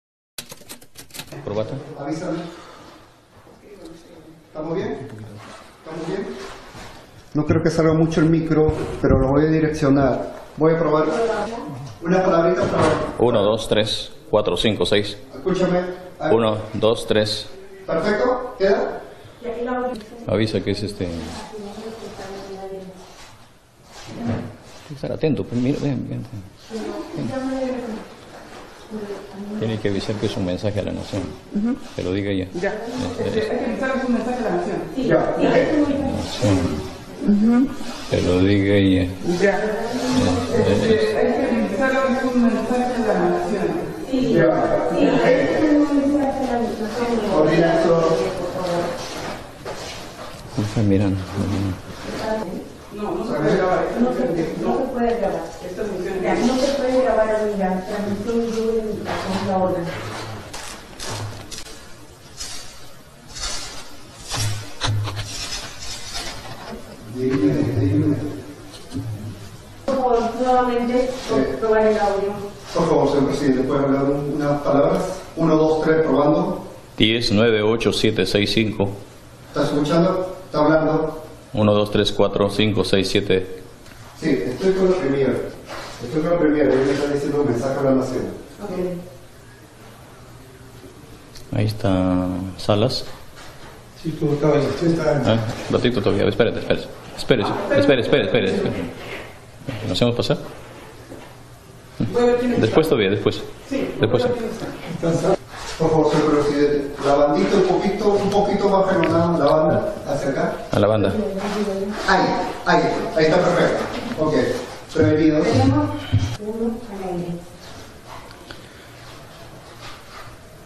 Avísame. 2.00 2.38
¿Estamos 4.48 4.74
bien? 4.74 5.08
¿Estamos 5.84 6.08
bien? 6.08 6.26
No 7.34 7.46
creo 7.46 7.62
que 7.62 7.70
salga 7.70 7.92
mucho 7.92 8.20
el 8.20 8.28
micro, 8.28 8.74
pero 9.00 9.20
lo 9.20 9.28
voy 9.28 9.44
a 9.44 9.50
direccionar. 9.50 10.34
Voy 10.56 10.74
a 10.74 10.78
probar. 10.78 11.06
Una 12.06 12.22
palabrita 12.22 12.62
para... 12.62 12.84
1, 13.18 13.42
2, 13.42 13.68
3, 13.68 14.12
4, 14.30 14.56
5, 14.56 14.86
6. 14.86 15.16
Escúchame. 15.34 15.80
1, 16.30 16.58
2, 16.74 17.06
3. 17.06 17.46
Perfecto. 17.86 18.54
¿Queda? 18.58 19.00
Avisa 20.28 20.60
que 20.60 20.70
es 20.70 20.82
este... 20.84 21.06
Hay 21.06 21.12
que 24.88 24.94
estar 24.94 25.10
atento. 25.10 25.42
Pues 25.44 25.60
mira, 25.60 25.78
ven, 25.82 26.08
ven. 26.08 26.24
Tiene 29.58 29.78
que 29.80 29.88
avisar 29.88 30.14
que 30.16 30.26
es 30.26 30.36
un 30.36 30.46
mensaje 30.46 30.78
a 30.78 30.84
la 30.84 30.92
nación. 30.92 31.22
Uh 31.54 31.58
-huh. 31.58 31.76
Que 31.96 32.02
lo 32.04 32.12
diga 32.12 32.30
ella. 32.30 32.46
Ya. 32.60 32.72
Es, 33.18 33.26
es, 33.26 33.36
es, 33.36 33.44
que 33.48 33.64
avisar 33.64 33.92
que 33.92 33.98
es 33.98 34.04
un 34.04 34.14
mensaje 34.14 34.38
a 34.38 34.42
la 34.42 34.56
nación. 34.56 34.76
Sí. 34.94 35.02
Ya. 35.04 35.16
Nación. 35.16 36.58
Uh 37.26 37.30
-huh. 37.32 37.68
Que 38.10 38.22
lo 38.22 38.38
diga 38.40 38.74
ella. 38.76 39.08
Ya. 39.40 39.58
Es, 40.54 41.55
es, 41.76 41.82
que 41.82 42.16
que 42.16 42.26
es 42.26 42.34
un 42.34 42.42
mensaje 42.42 42.84
a 42.84 43.12
la 43.12 43.28
nación. 43.28 43.68
Sí. 44.10 44.32
Ya. 44.34 44.88
Sí. 44.96 45.04
No 50.56 50.64
está 50.64 50.80
mirando. 50.82 51.18
No, 52.94 53.10
no 53.10 53.24
se 53.24 53.34
puede 53.34 53.56
grabar. 53.56 53.84
No 54.00 54.12
se, 54.14 54.20
no 54.62 54.78
se 54.78 54.84
puede 54.84 55.18
grabar. 55.18 55.42
Esta 55.68 55.82
función 55.84 56.22
Ya, 56.22 56.34
no 56.34 56.54
se 56.56 56.72
puede 56.72 57.02
grabar 57.02 57.36
amiga. 57.36 57.84
Transmisión 57.86 58.38
libre 58.38 58.82
de 58.86 59.50
la 59.50 59.58
orden. 59.58 59.84
Favor, 73.06 73.18
señor 73.18 73.30
presidente, 73.30 73.62
¿puede 73.68 73.80
hablar 73.84 74.04
unas 74.04 74.62
palabras? 74.62 75.22
Uno, 75.36 75.56
dos, 75.56 75.82
tres, 75.82 76.02
probando. 76.02 76.66
10, 76.96 77.32
9, 77.32 77.62
8, 77.62 77.92
7, 77.92 78.26
6, 78.26 78.50
5. 78.52 78.90
¿Está 79.48 79.64
escuchando? 79.64 80.36
¿Está 80.46 80.64
hablando? 80.64 81.22
1, 81.52 81.74
2, 81.74 81.90
3, 81.90 82.12
4, 82.12 82.50
5, 82.50 82.84
6, 82.84 83.08
7. 83.08 83.60
Sí, 84.20 84.30
estoy 84.46 84.72
con 84.72 84.90
la 84.90 84.96
primera. 84.96 85.32
Estoy 86.02 86.22
con 86.22 86.30
la 86.30 86.38
primera. 86.38 86.72
Ella 86.72 86.84
me 86.84 86.92
está 86.92 87.12
diciendo 87.12 87.42
un 87.42 87.48
mensaje 87.48 87.80
a 87.80 87.82
la 87.82 87.90
nación. 87.92 88.24
Okay. 88.64 89.00
Ahí 91.52 91.66
está 91.66 92.28
Salas. 92.56 93.04
Sí, 94.02 94.10
tú 94.18 94.32
acabas 94.32 94.62
de 94.80 94.88
estar. 94.88 95.22
Ah, 95.26 95.38
un 95.68 95.74
ratito 95.74 96.00
todavía. 96.00 96.26
Espérate, 96.28 96.60
espérate. 96.60 96.86
Espérese, 97.16 97.50
espere, 97.76 98.02
espere, 98.02 98.24
espere. 98.24 98.46
espere. 98.54 98.72
¿Nos 99.82 99.92
hacemos 99.92 100.14
pasar? 100.14 100.38
Después 101.98 102.88
todavía, 102.88 103.10
después. 103.10 103.42
Después. 103.70 104.26
Por 105.78 105.90
favor, 105.90 106.10
señor 106.10 106.40
presidente. 106.40 106.94
La 107.04 107.14
bandita 107.14 107.56
un 107.56 107.62
poquito, 107.64 108.08
un 108.08 108.30
poquito 108.30 108.68
más 108.68 108.86
frenada, 108.86 109.38
la 109.38 109.44
banda, 109.44 109.94
hacia 110.08 110.30
acá. 110.30 110.52
A 110.72 110.78
la 110.78 110.86
banda. 110.86 111.12
Ahí, 112.08 112.26
ahí, 112.66 112.82
ahí 113.16 113.24
está 113.24 113.36
perfecto. 113.36 113.84
Ok, 114.18 114.34
prevenido. 114.94 115.42
Tenemos 115.42 115.88
uno 116.40 116.74
al 116.90 117.08
aire. 117.12 117.28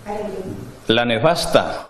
Al 0.07 0.13
aire. 0.13 0.39
La 0.87 1.05
nefasta. 1.05 1.90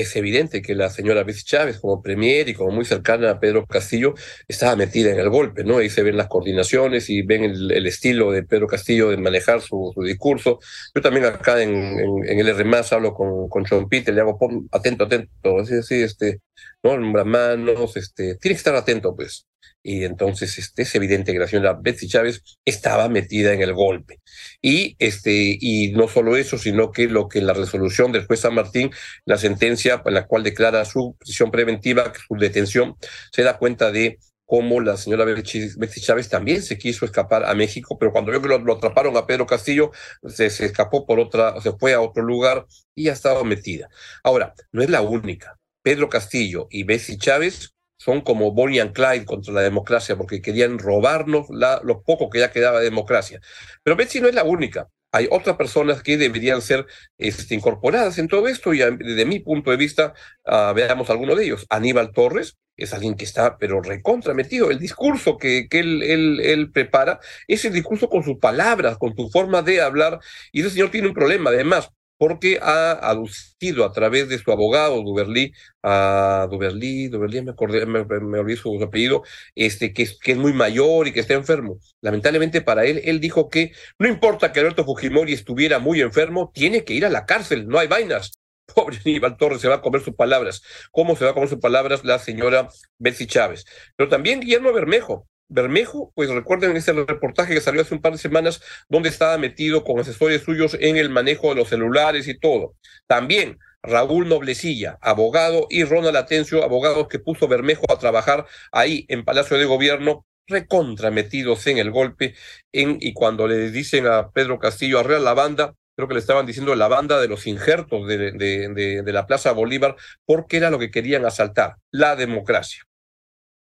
Es 0.00 0.14
evidente 0.16 0.62
que 0.62 0.74
la 0.74 0.90
señora 0.90 1.24
Betsy 1.24 1.44
Chávez, 1.44 1.78
como 1.80 2.02
premier 2.02 2.48
y 2.48 2.54
como 2.54 2.70
muy 2.70 2.84
cercana 2.84 3.30
a 3.30 3.40
Pedro 3.40 3.66
Castillo, 3.66 4.14
estaba 4.48 4.76
metida 4.76 5.10
en 5.10 5.18
el 5.18 5.30
golpe, 5.30 5.64
¿no? 5.64 5.78
Ahí 5.78 5.88
se 5.88 6.02
ven 6.02 6.16
las 6.16 6.28
coordinaciones 6.28 7.08
y 7.10 7.22
ven 7.22 7.44
el, 7.44 7.86
estilo 7.86 8.30
de 8.32 8.42
Pedro 8.42 8.66
Castillo 8.66 9.10
de 9.10 9.16
manejar 9.16 9.60
su, 9.62 9.92
discurso. 10.04 10.58
Yo 10.94 11.02
también 11.02 11.24
acá 11.24 11.62
en, 11.62 11.98
el 12.26 12.48
R 12.48 12.70
hablo 12.90 13.14
con, 13.14 13.48
con 13.48 13.64
John 13.64 13.88
Peter, 13.88 14.14
le 14.14 14.20
hago 14.20 14.38
atento, 14.72 15.04
atento, 15.04 15.58
así, 15.58 15.74
así, 15.74 16.02
este, 16.02 16.40
¿no? 16.82 16.98
Las 16.98 17.26
manos, 17.26 17.96
este, 17.96 18.36
tiene 18.36 18.54
que 18.54 18.58
estar 18.58 18.74
atento, 18.74 19.14
pues 19.16 19.45
y 19.86 20.04
entonces 20.04 20.58
este, 20.58 20.82
es 20.82 20.92
evidente 20.96 21.32
que 21.32 21.38
la 21.38 21.46
señora 21.46 21.78
Betsy 21.80 22.08
Chávez 22.08 22.42
estaba 22.64 23.08
metida 23.08 23.52
en 23.52 23.62
el 23.62 23.72
golpe. 23.72 24.20
Y, 24.60 24.96
este, 24.98 25.56
y 25.60 25.92
no 25.92 26.08
solo 26.08 26.36
eso, 26.36 26.58
sino 26.58 26.90
que 26.90 27.06
lo 27.06 27.28
que 27.28 27.40
la 27.40 27.52
resolución 27.52 28.10
del 28.10 28.26
juez 28.26 28.40
San 28.40 28.54
Martín, 28.54 28.90
la 29.26 29.38
sentencia 29.38 30.02
en 30.04 30.14
la 30.14 30.26
cual 30.26 30.42
declara 30.42 30.84
su 30.84 31.16
prisión 31.20 31.52
preventiva, 31.52 32.12
su 32.26 32.34
detención, 32.34 32.96
se 33.30 33.44
da 33.44 33.58
cuenta 33.58 33.92
de 33.92 34.18
cómo 34.44 34.80
la 34.80 34.96
señora 34.96 35.24
Betsy, 35.24 36.00
Chávez 36.00 36.28
también 36.28 36.62
se 36.62 36.78
quiso 36.78 37.04
escapar 37.04 37.44
a 37.44 37.54
México, 37.54 37.96
pero 37.96 38.10
cuando 38.10 38.32
vio 38.32 38.42
que 38.42 38.48
lo, 38.48 38.58
lo 38.58 38.74
atraparon 38.74 39.16
a 39.16 39.24
Pedro 39.24 39.46
Castillo, 39.46 39.92
se, 40.26 40.50
se, 40.50 40.66
escapó 40.66 41.06
por 41.06 41.20
otra, 41.20 41.60
se 41.60 41.70
fue 41.72 41.94
a 41.94 42.00
otro 42.00 42.24
lugar 42.24 42.66
y 42.96 43.08
ha 43.08 43.12
estado 43.12 43.44
metida. 43.44 43.88
Ahora, 44.24 44.52
no 44.72 44.82
es 44.82 44.90
la 44.90 45.02
única. 45.02 45.56
Pedro 45.82 46.08
Castillo 46.08 46.66
y 46.70 46.82
Betsy 46.82 47.18
Chávez 47.18 47.75
son 47.96 48.20
como 48.20 48.52
Bonnie 48.52 48.80
and 48.80 48.92
Clyde 48.92 49.24
contra 49.24 49.52
la 49.52 49.62
democracia, 49.62 50.16
porque 50.16 50.42
querían 50.42 50.78
robarnos 50.78 51.46
lo 51.50 52.02
poco 52.02 52.30
que 52.30 52.40
ya 52.40 52.52
quedaba 52.52 52.78
de 52.78 52.86
democracia. 52.86 53.40
Pero 53.82 53.96
Betsy 53.96 54.20
no 54.20 54.28
es 54.28 54.34
la 54.34 54.44
única. 54.44 54.88
Hay 55.12 55.28
otras 55.30 55.56
personas 55.56 56.02
que 56.02 56.18
deberían 56.18 56.60
ser 56.60 56.84
este, 57.16 57.54
incorporadas 57.54 58.18
en 58.18 58.28
todo 58.28 58.48
esto 58.48 58.74
y 58.74 58.78
desde 58.78 59.24
mi 59.24 59.40
punto 59.40 59.70
de 59.70 59.76
vista, 59.78 60.12
uh, 60.44 60.74
veamos 60.74 61.08
alguno 61.08 61.34
de 61.34 61.44
ellos. 61.44 61.66
Aníbal 61.70 62.12
Torres 62.12 62.58
es 62.76 62.92
alguien 62.92 63.14
que 63.14 63.24
está, 63.24 63.56
pero 63.56 63.80
recontra 63.80 64.34
metido. 64.34 64.70
El 64.70 64.78
discurso 64.78 65.38
que, 65.38 65.68
que 65.68 65.78
él, 65.78 66.02
él, 66.02 66.40
él, 66.42 66.70
prepara 66.70 67.18
es 67.48 67.64
el 67.64 67.72
discurso 67.72 68.10
con 68.10 68.24
sus 68.24 68.36
palabras, 68.38 68.98
con 68.98 69.16
su 69.16 69.30
forma 69.30 69.62
de 69.62 69.80
hablar. 69.80 70.20
Y 70.52 70.60
ese 70.60 70.70
señor 70.70 70.90
tiene 70.90 71.08
un 71.08 71.14
problema, 71.14 71.50
además, 71.50 71.90
porque 72.18 72.58
ha 72.62 72.92
aducido 72.92 73.84
a 73.84 73.92
través 73.92 74.28
de 74.28 74.38
su 74.38 74.50
abogado 74.52 75.02
Duberly, 75.02 75.52
a 75.82 76.48
Duberly, 76.50 77.08
Duberly, 77.08 77.42
me 77.42 77.50
acordé, 77.52 77.86
me, 77.86 78.04
me 78.04 78.38
olvidé 78.38 78.56
su 78.56 78.82
apellido, 78.82 79.22
este, 79.54 79.92
que, 79.92 80.02
es, 80.02 80.18
que 80.18 80.32
es 80.32 80.38
muy 80.38 80.52
mayor 80.52 81.06
y 81.08 81.12
que 81.12 81.20
está 81.20 81.34
enfermo. 81.34 81.78
Lamentablemente 82.00 82.60
para 82.62 82.84
él, 82.84 83.00
él 83.04 83.20
dijo 83.20 83.48
que 83.48 83.72
no 83.98 84.08
importa 84.08 84.52
que 84.52 84.60
Alberto 84.60 84.84
Fujimori 84.84 85.32
estuviera 85.32 85.78
muy 85.78 86.00
enfermo, 86.00 86.50
tiene 86.54 86.84
que 86.84 86.94
ir 86.94 87.06
a 87.06 87.10
la 87.10 87.26
cárcel, 87.26 87.68
no 87.68 87.78
hay 87.78 87.88
vainas. 87.88 88.32
Pobre 88.74 88.98
Aníbal 88.98 89.36
Torres 89.36 89.60
se 89.60 89.68
va 89.68 89.76
a 89.76 89.80
comer 89.82 90.02
sus 90.02 90.14
palabras. 90.14 90.62
¿Cómo 90.90 91.16
se 91.16 91.24
va 91.24 91.30
a 91.30 91.34
comer 91.34 91.48
sus 91.48 91.60
palabras 91.60 92.04
la 92.04 92.18
señora 92.18 92.68
Betsy 92.98 93.26
Chávez? 93.26 93.64
Pero 93.96 94.08
también 94.08 94.40
Guillermo 94.40 94.72
Bermejo, 94.72 95.28
Bermejo, 95.48 96.12
pues 96.14 96.30
recuerden 96.30 96.76
ese 96.76 96.92
reportaje 96.92 97.54
que 97.54 97.60
salió 97.60 97.82
hace 97.82 97.94
un 97.94 98.00
par 98.00 98.12
de 98.12 98.18
semanas 98.18 98.60
donde 98.88 99.08
estaba 99.08 99.38
metido 99.38 99.84
con 99.84 100.00
asesores 100.00 100.42
suyos 100.42 100.76
en 100.80 100.96
el 100.96 101.10
manejo 101.10 101.50
de 101.50 101.56
los 101.56 101.68
celulares 101.68 102.28
y 102.28 102.38
todo. 102.38 102.74
También 103.06 103.58
Raúl 103.86 104.28
Noblecilla, 104.28 104.98
abogado, 105.00 105.66
y 105.70 105.84
Ronald 105.84 106.16
Atencio, 106.16 106.64
abogados 106.64 107.08
que 107.08 107.18
puso 107.18 107.48
Bermejo 107.48 107.84
a 107.90 107.98
trabajar 107.98 108.46
ahí 108.72 109.06
en 109.08 109.24
Palacio 109.24 109.56
de 109.56 109.64
Gobierno, 109.64 110.26
recontra 110.48 111.10
metidos 111.10 111.66
en 111.66 111.78
el 111.78 111.90
golpe, 111.90 112.34
en, 112.72 112.98
y 113.00 113.12
cuando 113.12 113.46
le 113.46 113.70
dicen 113.70 114.06
a 114.06 114.30
Pedro 114.30 114.58
Castillo, 114.58 114.98
arrea 114.98 115.18
la 115.18 115.34
banda, 115.34 115.74
creo 115.96 116.08
que 116.08 116.14
le 116.14 116.20
estaban 116.20 116.46
diciendo 116.46 116.74
la 116.74 116.88
banda 116.88 117.20
de 117.20 117.28
los 117.28 117.46
injertos 117.46 118.06
de 118.06 119.02
la 119.06 119.26
Plaza 119.26 119.52
Bolívar, 119.52 119.96
porque 120.24 120.58
era 120.58 120.70
lo 120.70 120.78
que 120.78 120.90
querían 120.90 121.24
asaltar, 121.24 121.76
la 121.90 122.16
democracia. 122.16 122.85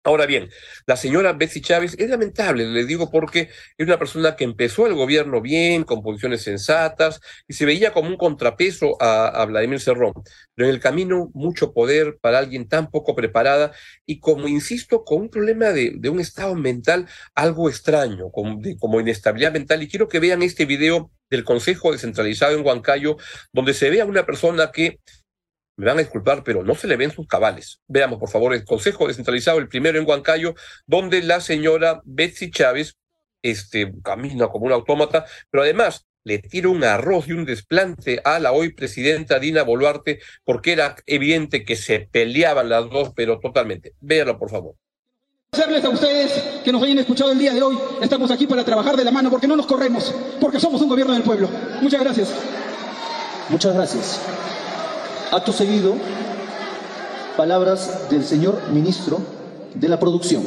Ahora 0.04 0.26
bien, 0.26 0.50
la 0.86 0.96
señora 0.96 1.32
Betsy 1.32 1.60
Chávez 1.60 1.94
es 1.96 2.10
lamentable, 2.10 2.64
le 2.66 2.84
digo 2.86 3.08
porque 3.08 3.50
es 3.78 3.86
una 3.86 4.00
persona 4.00 4.34
que 4.34 4.42
empezó 4.42 4.88
el 4.88 4.94
gobierno 4.94 5.40
bien, 5.40 5.84
con 5.84 6.02
posiciones 6.02 6.42
sensatas, 6.42 7.20
y 7.46 7.54
se 7.54 7.64
veía 7.66 7.92
como 7.92 8.08
un 8.08 8.16
contrapeso 8.16 8.96
a, 9.00 9.44
Vladimir 9.46 9.78
Cerrón. 9.80 10.12
Pero 10.54 10.68
en 10.68 10.74
el 10.74 10.80
camino, 10.80 11.30
mucho 11.34 11.72
poder 11.72 12.18
para 12.20 12.38
alguien 12.38 12.68
tan 12.68 12.90
poco 12.90 13.14
preparada 13.14 13.72
y 14.04 14.18
como, 14.18 14.48
insisto, 14.48 15.04
con 15.04 15.22
un 15.22 15.30
problema 15.30 15.66
de, 15.70 16.00
un 16.10 16.18
estado 16.18 16.56
mental 16.56 17.06
algo 17.36 17.68
extraño, 17.68 18.30
como 18.32 19.00
inestabilidad 19.00 19.52
mental. 19.52 19.82
Y 19.84 19.88
quiero 19.88 20.08
que 20.08 20.18
vean 20.18 20.42
este 20.42 20.64
video 20.66 21.12
del 21.30 21.44
Consejo 21.44 21.92
Descentralizado 21.92 22.56
en 22.56 22.66
Huancayo, 22.66 23.16
donde 23.52 23.72
se 23.72 23.88
ve 23.88 24.00
a 24.00 24.04
una 24.04 24.26
persona 24.26 24.72
que 24.72 24.98
me 25.76 25.86
van 25.86 25.96
a 25.96 26.02
disculpar, 26.02 26.42
pero 26.44 26.62
no 26.62 26.74
se 26.74 26.86
le 26.86 26.96
ven 26.96 27.10
sus 27.10 27.26
cabales. 27.26 27.80
Veamos, 27.88 28.18
por 28.18 28.28
favor, 28.28 28.54
el 28.54 28.64
Consejo 28.64 29.08
Descentralizado, 29.08 29.58
el 29.58 29.68
primero 29.68 29.98
en 29.98 30.08
Huancayo, 30.08 30.54
donde 30.86 31.22
la 31.22 31.40
señora 31.40 32.00
Betsy 32.04 32.50
Chávez 32.50 32.96
este, 33.42 33.92
camina 34.02 34.48
como 34.48 34.66
un 34.66 34.72
autómata, 34.72 35.26
pero 35.50 35.62
además 35.62 36.06
le 36.24 36.38
tira 36.38 36.68
un 36.68 36.84
arroz 36.84 37.26
y 37.28 37.32
un 37.32 37.44
desplante 37.44 38.20
a 38.24 38.38
la 38.38 38.52
hoy 38.52 38.72
presidenta 38.72 39.38
Dina 39.38 39.62
Boluarte, 39.62 40.20
porque 40.44 40.72
era 40.72 40.94
evidente 41.06 41.64
que 41.64 41.76
se 41.76 42.08
peleaban 42.10 42.68
las 42.68 42.88
dos, 42.88 43.12
pero 43.14 43.40
totalmente. 43.40 43.94
Véanlo, 44.00 44.38
por 44.38 44.50
favor. 44.50 44.74
Agradecerles 45.54 45.84
a 45.84 45.88
ustedes 45.90 46.32
que 46.64 46.72
nos 46.72 46.82
hayan 46.82 46.98
escuchado 46.98 47.32
el 47.32 47.38
día 47.38 47.52
de 47.52 47.62
hoy. 47.62 47.78
Estamos 48.00 48.30
aquí 48.30 48.46
para 48.46 48.64
trabajar 48.64 48.96
de 48.96 49.04
la 49.04 49.10
mano 49.10 49.30
porque 49.30 49.46
no 49.46 49.56
nos 49.56 49.66
corremos, 49.66 50.14
porque 50.40 50.60
somos 50.60 50.80
un 50.80 50.88
gobierno 50.88 51.12
del 51.12 51.22
pueblo. 51.22 51.50
Muchas 51.82 52.00
gracias. 52.00 52.32
Muchas 53.50 53.74
gracias. 53.74 54.20
Acto 55.32 55.50
seguido, 55.50 55.94
palabras 57.38 58.10
del 58.10 58.22
señor 58.22 58.68
ministro 58.70 59.18
de 59.72 59.88
la 59.88 59.98
Producción. 59.98 60.42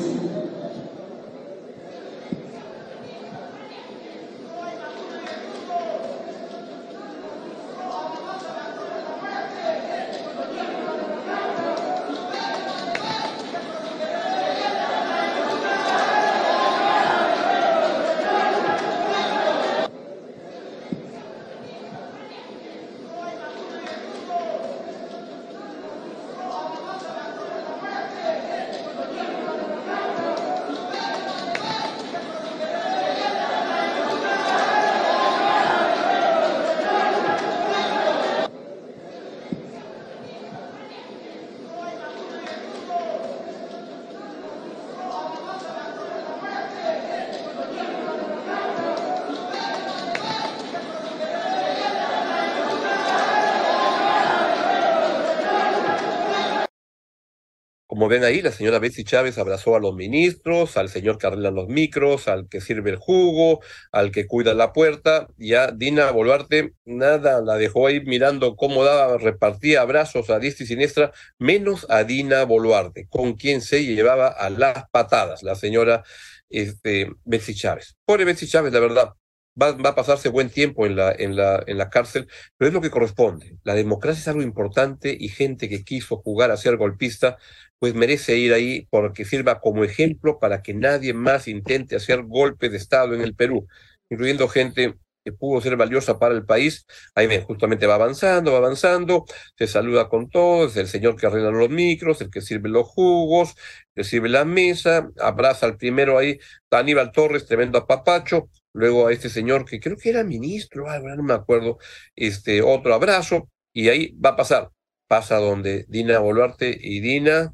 Como 58.05 58.13
ven 58.13 58.23
ahí, 58.23 58.43
la 58.43 58.51
señora 58.51 58.77
Betsy 58.77 59.03
Chávez 59.03 59.39
abrazó 59.39 59.75
a 59.75 59.79
los 59.79 59.95
ministros, 59.95 60.77
al 60.77 60.89
señor 60.89 61.17
que 61.17 61.25
arregla 61.25 61.49
los 61.49 61.67
micros, 61.67 62.27
al 62.27 62.47
que 62.47 62.61
sirve 62.61 62.91
el 62.91 62.97
jugo, 62.97 63.61
al 63.91 64.11
que 64.11 64.27
cuida 64.27 64.53
la 64.53 64.73
puerta. 64.73 65.25
Ya 65.37 65.71
Dina 65.71 66.11
Boluarte, 66.11 66.73
nada, 66.85 67.41
la 67.41 67.55
dejó 67.55 67.87
ahí 67.87 68.01
mirando 68.01 68.55
cómo 68.55 68.83
daba, 68.83 69.17
repartía 69.17 69.81
abrazos 69.81 70.29
a 70.29 70.37
diestra 70.37 70.65
y 70.65 70.67
siniestra, 70.67 71.13
menos 71.39 71.87
a 71.89 72.03
Dina 72.03 72.43
Boluarte, 72.43 73.07
con 73.09 73.33
quien 73.33 73.61
se 73.61 73.83
llevaba 73.83 74.27
a 74.27 74.51
las 74.51 74.87
patadas, 74.91 75.41
la 75.41 75.55
señora 75.55 76.03
este, 76.47 77.09
Betsy 77.23 77.55
Chávez. 77.55 77.97
Pobre 78.05 78.23
Betsy 78.23 78.45
Chávez, 78.47 78.71
la 78.71 78.81
verdad. 78.81 79.13
Va, 79.61 79.71
va, 79.71 79.91
a 79.91 79.95
pasarse 79.95 80.27
buen 80.29 80.49
tiempo 80.49 80.85
en 80.85 80.97
la, 80.97 81.13
en, 81.17 81.35
la, 81.35 81.63
en 81.65 81.77
la 81.77 81.89
cárcel, 81.89 82.27
pero 82.57 82.67
es 82.67 82.73
lo 82.73 82.81
que 82.81 82.89
corresponde. 82.89 83.57
La 83.63 83.73
democracia 83.73 84.19
es 84.19 84.27
algo 84.27 84.41
importante 84.41 85.15
y 85.17 85.29
gente 85.29 85.69
que 85.69 85.83
quiso 85.85 86.17
jugar 86.17 86.51
a 86.51 86.57
ser 86.57 86.75
golpista 86.75 87.37
pues 87.79 87.93
merece 87.93 88.37
ir 88.37 88.53
ahí 88.53 88.87
porque 88.89 89.25
sirva 89.25 89.59
como 89.59 89.83
ejemplo 89.83 90.39
para 90.39 90.61
que 90.61 90.73
nadie 90.73 91.13
más 91.13 91.47
intente 91.47 91.95
hacer 91.95 92.23
golpe 92.23 92.69
de 92.69 92.77
Estado 92.77 93.13
en 93.15 93.21
el 93.21 93.35
Perú, 93.35 93.67
incluyendo 94.09 94.47
gente 94.47 94.95
que 95.25 95.33
pudo 95.33 95.59
ser 95.59 95.75
valiosa 95.75 96.19
para 96.19 96.35
el 96.35 96.45
país. 96.45 96.85
Ahí 97.15 97.25
ven, 97.27 97.43
justamente 97.43 97.87
va 97.87 97.95
avanzando, 97.95 98.51
va 98.51 98.59
avanzando, 98.59 99.25
se 99.57 99.67
saluda 99.67 100.07
con 100.07 100.29
todos, 100.29 100.77
el 100.77 100.87
señor 100.87 101.15
que 101.15 101.25
arregla 101.25 101.49
los 101.51 101.69
micros, 101.69 102.21
el 102.21 102.29
que 102.29 102.41
sirve 102.41 102.69
los 102.69 102.87
jugos, 102.87 103.55
que 103.95 104.03
sirve 104.03 104.29
la 104.29 104.45
mesa, 104.45 105.09
abraza 105.19 105.65
al 105.65 105.77
primero 105.77 106.17
ahí, 106.17 106.37
Aníbal 106.69 107.11
Torres, 107.11 107.45
tremendo 107.45 107.79
apapacho, 107.79 108.49
luego 108.73 109.07
a 109.07 109.13
este 109.13 109.29
señor 109.29 109.65
que 109.65 109.79
creo 109.79 109.97
que 109.97 110.09
era 110.09 110.23
ministro, 110.23 110.85
no 111.15 111.23
me 111.23 111.33
acuerdo, 111.33 111.77
este 112.15 112.61
otro 112.61 112.93
abrazo, 112.93 113.49
y 113.73 113.89
ahí 113.89 114.15
va 114.17 114.31
a 114.31 114.35
pasar, 114.35 114.71
pasa 115.07 115.37
donde 115.37 115.85
Dina 115.87 116.19
Boluarte 116.19 116.77
y 116.79 116.99
Dina, 116.99 117.53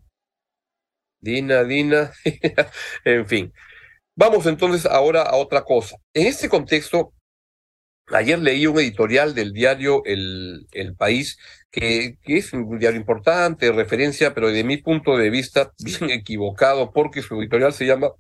Dina, 1.20 1.64
Dina, 1.64 2.12
en 3.06 3.28
fin. 3.28 3.54
Vamos 4.16 4.46
entonces 4.46 4.86
ahora 4.86 5.24
a 5.24 5.36
otra 5.36 5.64
cosa. 5.64 5.98
En 6.14 6.28
este 6.28 6.50
contexto, 6.50 7.14
ayer 8.14 8.40
leí 8.40 8.68
un 8.68 8.80
editorial 8.80 9.34
del 9.36 9.54
diario 9.54 10.04
El, 10.06 10.68
el 10.72 10.96
País, 10.96 11.38
que, 11.72 12.18
que, 12.24 12.38
es 12.38 12.54
un 12.54 12.80
diario 12.80 13.00
importante, 13.00 13.72
referencia, 13.72 14.34
pero 14.34 14.52
de 14.52 14.64
mi 14.64 14.78
punto 14.78 15.18
de 15.18 15.30
vista 15.30 15.72
bien 15.80 16.10
equivocado, 16.12 16.92
porque 16.92 17.22
su 17.22 17.40
editorial 17.40 17.74
se 17.74 17.86
llama 17.86 18.12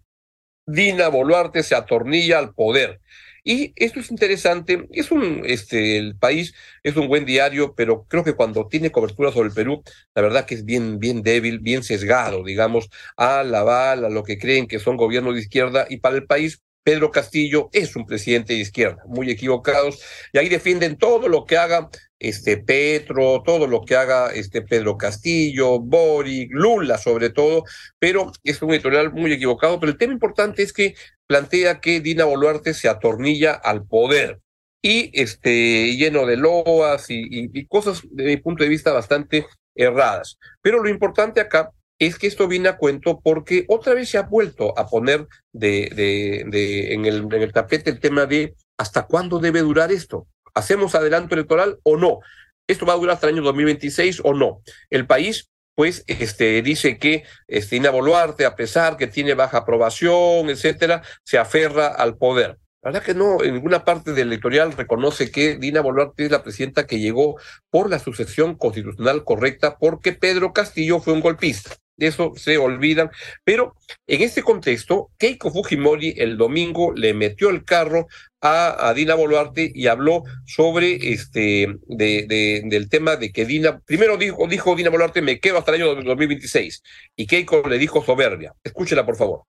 Dina 0.66 1.10
Boluarte 1.10 1.64
se 1.64 1.76
atornilla 1.76 2.40
al 2.40 2.54
poder. 2.54 3.02
Y 3.44 3.74
esto 3.76 4.00
es 4.00 4.12
interesante, 4.12 4.88
es 4.92 5.12
un, 5.12 5.42
este, 5.46 5.98
el 5.98 6.16
país 6.16 6.54
es 6.84 6.96
un 6.96 7.08
buen 7.08 7.26
diario, 7.26 7.74
pero 7.76 8.06
creo 8.08 8.24
que 8.24 8.34
cuando 8.34 8.68
tiene 8.68 8.92
cobertura 8.92 9.32
sobre 9.32 9.50
el 9.50 9.56
Perú, 9.56 9.84
la 10.14 10.22
verdad 10.22 10.46
que 10.46 10.54
es 10.56 10.64
bien, 10.64 11.00
bien 11.00 11.24
débil, 11.24 11.60
bien 11.60 11.84
sesgado, 11.84 12.44
digamos, 12.44 12.90
a 13.18 13.44
la 13.44 13.64
bala, 13.64 14.08
a 14.08 14.12
lo 14.12 14.24
que 14.24 14.38
creen 14.38 14.68
que 14.68 14.78
son 14.80 14.96
gobiernos 14.96 15.34
de 15.34 15.42
izquierda, 15.42 15.88
y 15.90 15.98
para 15.98 16.18
el 16.18 16.28
país 16.28 16.62
Pedro 16.84 17.12
Castillo 17.12 17.70
es 17.74 17.96
un 17.96 18.06
presidente 18.06 18.54
de 18.54 18.60
izquierda, 18.60 19.04
muy 19.06 19.30
equivocados, 19.30 20.02
y 20.34 20.38
ahí 20.38 20.50
defienden 20.50 20.98
todo 20.98 21.28
lo 21.28 21.46
que 21.46 21.58
haga 21.58 21.90
este 22.20 22.58
Petro, 22.58 23.42
todo 23.46 23.68
lo 23.68 23.82
que 23.82 23.96
haga 23.96 24.32
este 24.32 24.62
Pedro 24.62 24.98
Castillo, 24.98 25.80
Boric, 25.80 26.50
Lula 26.52 26.98
sobre 26.98 27.30
todo, 27.30 27.64
pero 28.00 28.32
es 28.44 28.62
un 28.62 28.72
editorial 28.72 29.12
muy 29.12 29.32
equivocado, 29.34 29.80
pero 29.80 29.92
el 29.92 29.98
tema 29.98 30.14
importante 30.14 30.64
es 30.64 30.74
que 30.74 30.96
plantea 31.28 31.80
que 31.80 32.00
Dina 32.00 32.26
Boluarte 32.26 32.74
se 32.74 32.90
atornilla 32.90 33.54
al 33.54 33.86
poder 33.86 34.40
y 34.82 35.12
este 35.20 35.96
lleno 35.96 36.26
de 36.26 36.38
loas 36.38 37.10
y, 37.10 37.22
y, 37.22 37.50
y 37.54 37.68
cosas 37.68 38.02
de 38.12 38.26
mi 38.26 38.38
punto 38.38 38.64
de 38.64 38.70
vista 38.70 38.92
bastante 38.92 39.46
erradas. 39.76 40.38
Pero 40.62 40.84
lo 40.84 40.90
importante 40.90 41.40
acá 41.40 41.72
es 42.08 42.18
que 42.18 42.28
esto 42.28 42.48
viene 42.48 42.70
a 42.70 42.78
cuento 42.78 43.20
porque 43.24 43.66
otra 43.68 43.94
vez 43.94 44.10
se 44.10 44.18
ha 44.18 44.24
vuelto 44.24 44.78
a 44.78 44.88
poner 44.88 45.28
de, 45.54 45.90
de, 45.96 46.94
en, 46.94 47.06
el, 47.06 47.28
el 47.32 47.52
tapete 47.54 47.90
el 47.90 48.00
tema 48.00 48.26
de 48.26 48.56
hasta 48.78 49.06
cuándo 49.06 49.40
debe 49.40 49.62
durar 49.62 49.92
esto. 49.92 50.28
¿Hacemos 50.54 50.96
adelanto 50.96 51.36
electoral 51.36 51.80
o 51.84 51.98
no? 51.98 52.20
¿Esto 52.68 52.86
va 52.86 52.94
a 52.94 52.98
durar 52.98 53.16
hasta 53.16 53.28
el 53.28 53.36
año 53.36 53.44
2026 53.44 54.22
o 54.24 54.34
no? 54.34 54.62
El 54.90 55.06
país 55.06 55.50
pues 55.76 56.04
este, 56.08 56.62
dice 56.62 56.98
que 56.98 57.24
este, 57.48 57.76
Dina 57.76 57.92
Boluarte, 57.92 58.46
a 58.46 58.56
pesar 58.56 58.98
que 58.98 59.08
tiene 59.08 59.34
baja 59.34 59.60
aprobación, 59.60 60.50
etcétera, 60.50 61.02
se 61.24 61.38
aferra 61.38 61.88
al 61.88 62.18
poder. 62.18 62.58
La 62.84 62.90
verdad 62.92 63.04
que 63.04 63.14
no, 63.14 63.44
en 63.44 63.54
ninguna 63.54 63.86
parte 63.86 64.12
del 64.12 64.30
electoral 64.30 64.74
reconoce 64.74 65.32
que 65.32 65.56
Dina 65.56 65.82
Boluarte 65.82 66.26
es 66.26 66.32
la 66.32 66.44
presidenta 66.44 66.88
que 66.88 67.00
llegó 67.00 67.40
por 67.70 67.90
la 67.90 68.00
sucesión 68.00 68.56
constitucional 68.56 69.24
correcta 69.24 69.78
porque 69.80 70.14
Pedro 70.14 70.52
Castillo 70.52 71.00
fue 71.00 71.14
un 71.14 71.22
golpista. 71.22 71.76
De 72.02 72.08
eso 72.08 72.34
se 72.36 72.58
olvidan. 72.58 73.12
Pero 73.44 73.76
en 74.08 74.24
este 74.24 74.42
contexto, 74.42 75.12
Keiko 75.20 75.52
Fujimori 75.52 76.16
el 76.18 76.36
domingo 76.36 76.94
le 76.96 77.14
metió 77.14 77.52
el 77.52 77.64
carro 77.64 78.08
a, 78.42 78.92
Dina 78.96 79.14
Boluarte 79.14 79.72
y 79.72 79.86
habló 79.86 80.24
sobre 80.48 81.14
este 81.14 81.68
de, 81.86 82.64
del 82.66 82.90
tema 82.90 83.18
de 83.18 83.32
que 83.32 83.46
Dina, 83.46 83.80
primero 83.86 84.18
dijo, 84.18 84.48
dijo 84.48 84.76
Dina 84.76 84.90
Boluarte, 84.90 85.22
me 85.22 85.40
quedo 85.40 85.60
hasta 85.60 85.76
el 85.76 85.84
año 85.84 85.94
2026. 85.94 86.82
Y 87.16 87.28
Keiko 87.28 87.62
le 87.70 87.78
dijo 87.78 88.04
soberbia. 88.04 88.56
Escúchela, 88.64 89.06
por 89.06 89.16
favor. 89.16 89.44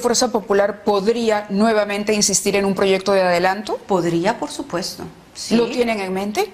Fuerza 0.00 0.32
Popular 0.32 0.84
podría 0.84 1.48
nuevamente 1.50 2.14
insistir 2.14 2.56
en 2.56 2.64
un 2.64 2.74
proyecto 2.74 3.12
de 3.12 3.20
adelanto? 3.20 3.76
Podría, 3.76 4.38
por 4.38 4.50
supuesto. 4.50 5.04
¿Lo 5.50 5.68
tienen 5.68 6.00
en 6.00 6.14
mente? 6.14 6.50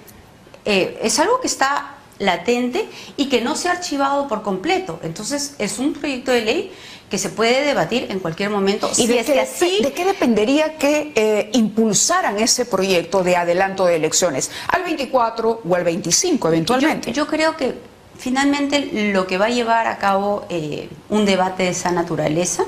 Eh, 0.65 0.99
es 1.01 1.17
algo 1.19 1.39
que 1.39 1.47
está 1.47 1.96
latente 2.19 2.87
y 3.15 3.27
que 3.29 3.41
no 3.41 3.55
se 3.55 3.69
ha 3.69 3.73
archivado 3.73 4.27
por 4.27 4.41
completo. 4.41 4.99
Entonces, 5.03 5.55
es 5.59 5.79
un 5.79 5.93
proyecto 5.93 6.31
de 6.31 6.41
ley 6.41 6.71
que 7.09 7.17
se 7.17 7.29
puede 7.29 7.65
debatir 7.65 8.07
en 8.09 8.19
cualquier 8.19 8.49
momento. 8.49 8.89
¿Y 8.97 9.07
de, 9.07 9.23
qué, 9.23 9.39
así... 9.39 9.79
de, 9.81 9.93
qué, 9.93 10.05
dependería 10.05 10.77
que 10.77 11.13
eh, 11.15 11.49
impulsaran 11.53 12.37
ese 12.37 12.65
proyecto 12.65 13.23
de 13.23 13.35
adelanto 13.35 13.85
de 13.85 13.95
elecciones? 13.95 14.51
¿Al 14.67 14.83
24 14.83 15.61
o 15.67 15.75
al 15.75 15.83
25 15.83 16.47
eventualmente? 16.49 17.13
Yo, 17.13 17.27
creo 17.27 17.55
que 17.55 17.75
finalmente 18.17 19.11
lo 19.13 19.25
que 19.25 19.37
va 19.37 19.45
a 19.45 19.49
llevar 19.49 19.87
a 19.87 19.97
cabo 19.97 20.45
eh, 20.49 20.89
un 21.09 21.25
debate 21.25 21.63
de 21.63 21.69
esa 21.69 21.91
naturaleza 21.91 22.65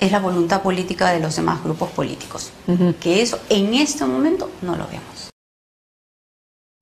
es 0.00 0.12
la 0.12 0.20
voluntad 0.20 0.62
política 0.62 1.10
de 1.10 1.20
los 1.20 1.36
demás 1.36 1.62
grupos 1.62 1.90
políticos. 1.90 2.52
Que 3.00 3.22
eso 3.22 3.38
en 3.48 3.74
este 3.74 4.04
momento 4.04 4.50
no 4.62 4.76
lo 4.76 4.86
vemos. 4.86 5.15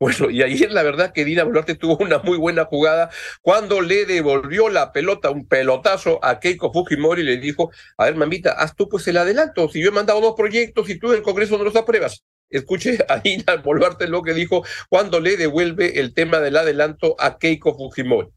Bueno, 0.04 0.28
y 0.28 0.42
ayer 0.42 0.70
la 0.70 0.82
verdad 0.82 1.14
que 1.14 1.24
Dina 1.24 1.44
Boluarte 1.44 1.76
tuvo 1.76 1.96
una 1.96 2.18
muy 2.18 2.36
buena 2.36 2.66
jugada 2.66 3.08
cuando 3.40 3.80
le 3.80 4.04
devolvió 4.04 4.68
la 4.68 4.92
pelota, 4.92 5.30
un 5.30 5.48
pelotazo 5.48 6.22
a 6.22 6.40
Keiko 6.40 6.70
Fujimori 6.74 7.22
y 7.22 7.24
le 7.24 7.38
dijo, 7.38 7.70
a 7.96 8.04
ver, 8.04 8.14
mamita, 8.14 8.52
haz 8.52 8.76
tú 8.76 8.86
pues 8.86 9.08
el 9.08 9.16
adelanto, 9.16 9.66
si 9.70 9.80
yo 9.80 9.88
he 9.88 9.92
mandado 9.92 10.20
dos 10.20 10.34
proyectos 10.36 10.90
y 10.90 10.98
tú 10.98 11.08
en 11.12 11.16
el 11.16 11.22
Congreso 11.22 11.56
no 11.56 11.64
los 11.64 11.74
apruebas. 11.74 12.22
Escuche 12.50 12.98
a 13.08 13.20
Dina 13.20 13.56
Boluarte 13.64 14.06
lo 14.06 14.20
que 14.20 14.34
dijo 14.34 14.62
cuando 14.90 15.20
le 15.20 15.38
devuelve 15.38 15.98
el 15.98 16.12
tema 16.12 16.38
del 16.40 16.58
adelanto 16.58 17.16
a 17.18 17.38
Keiko 17.38 17.74
Fujimori 17.74 18.28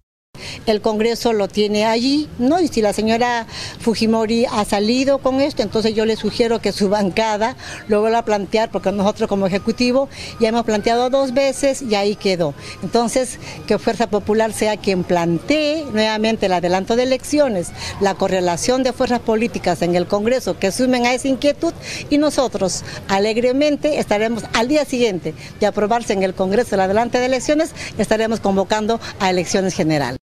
el 0.65 0.81
Congreso 0.81 1.33
lo 1.33 1.47
tiene 1.47 1.85
allí, 1.85 2.29
¿no? 2.39 2.59
Y 2.59 2.67
si 2.67 2.81
la 2.81 2.93
señora 2.93 3.47
Fujimori 3.79 4.45
ha 4.45 4.65
salido 4.65 5.19
con 5.19 5.41
esto, 5.41 5.63
entonces 5.63 5.95
yo 5.95 6.05
le 6.05 6.15
sugiero 6.15 6.59
que 6.59 6.71
su 6.71 6.89
bancada 6.89 7.55
lo 7.87 8.01
vuelva 8.01 8.19
a 8.19 8.25
plantear, 8.25 8.71
porque 8.71 8.91
nosotros 8.91 9.29
como 9.29 9.47
Ejecutivo 9.47 10.09
ya 10.39 10.49
hemos 10.49 10.63
planteado 10.63 11.09
dos 11.09 11.33
veces 11.33 11.81
y 11.81 11.95
ahí 11.95 12.15
quedó. 12.15 12.53
Entonces, 12.83 13.39
que 13.67 13.79
Fuerza 13.79 14.09
Popular 14.09 14.53
sea 14.53 14.77
quien 14.77 15.03
plantee 15.03 15.85
nuevamente 15.91 16.47
el 16.47 16.53
adelanto 16.53 16.95
de 16.95 17.03
elecciones, 17.03 17.69
la 18.01 18.15
correlación 18.15 18.83
de 18.83 18.93
fuerzas 18.93 19.19
políticas 19.19 19.81
en 19.81 19.95
el 19.95 20.07
Congreso 20.07 20.57
que 20.57 20.71
sumen 20.71 21.05
a 21.05 21.13
esa 21.13 21.27
inquietud 21.27 21.73
y 22.09 22.17
nosotros 22.17 22.83
alegremente 23.07 23.99
estaremos 23.99 24.43
al 24.53 24.67
día 24.67 24.85
siguiente 24.85 25.33
de 25.59 25.65
aprobarse 25.65 26.13
en 26.13 26.23
el 26.23 26.33
Congreso 26.33 26.75
el 26.75 26.81
adelanto 26.81 27.17
de 27.17 27.25
elecciones, 27.25 27.71
estaremos 27.97 28.39
convocando 28.39 28.99
a 29.19 29.29
elecciones 29.29 29.73
generales. 29.73 30.26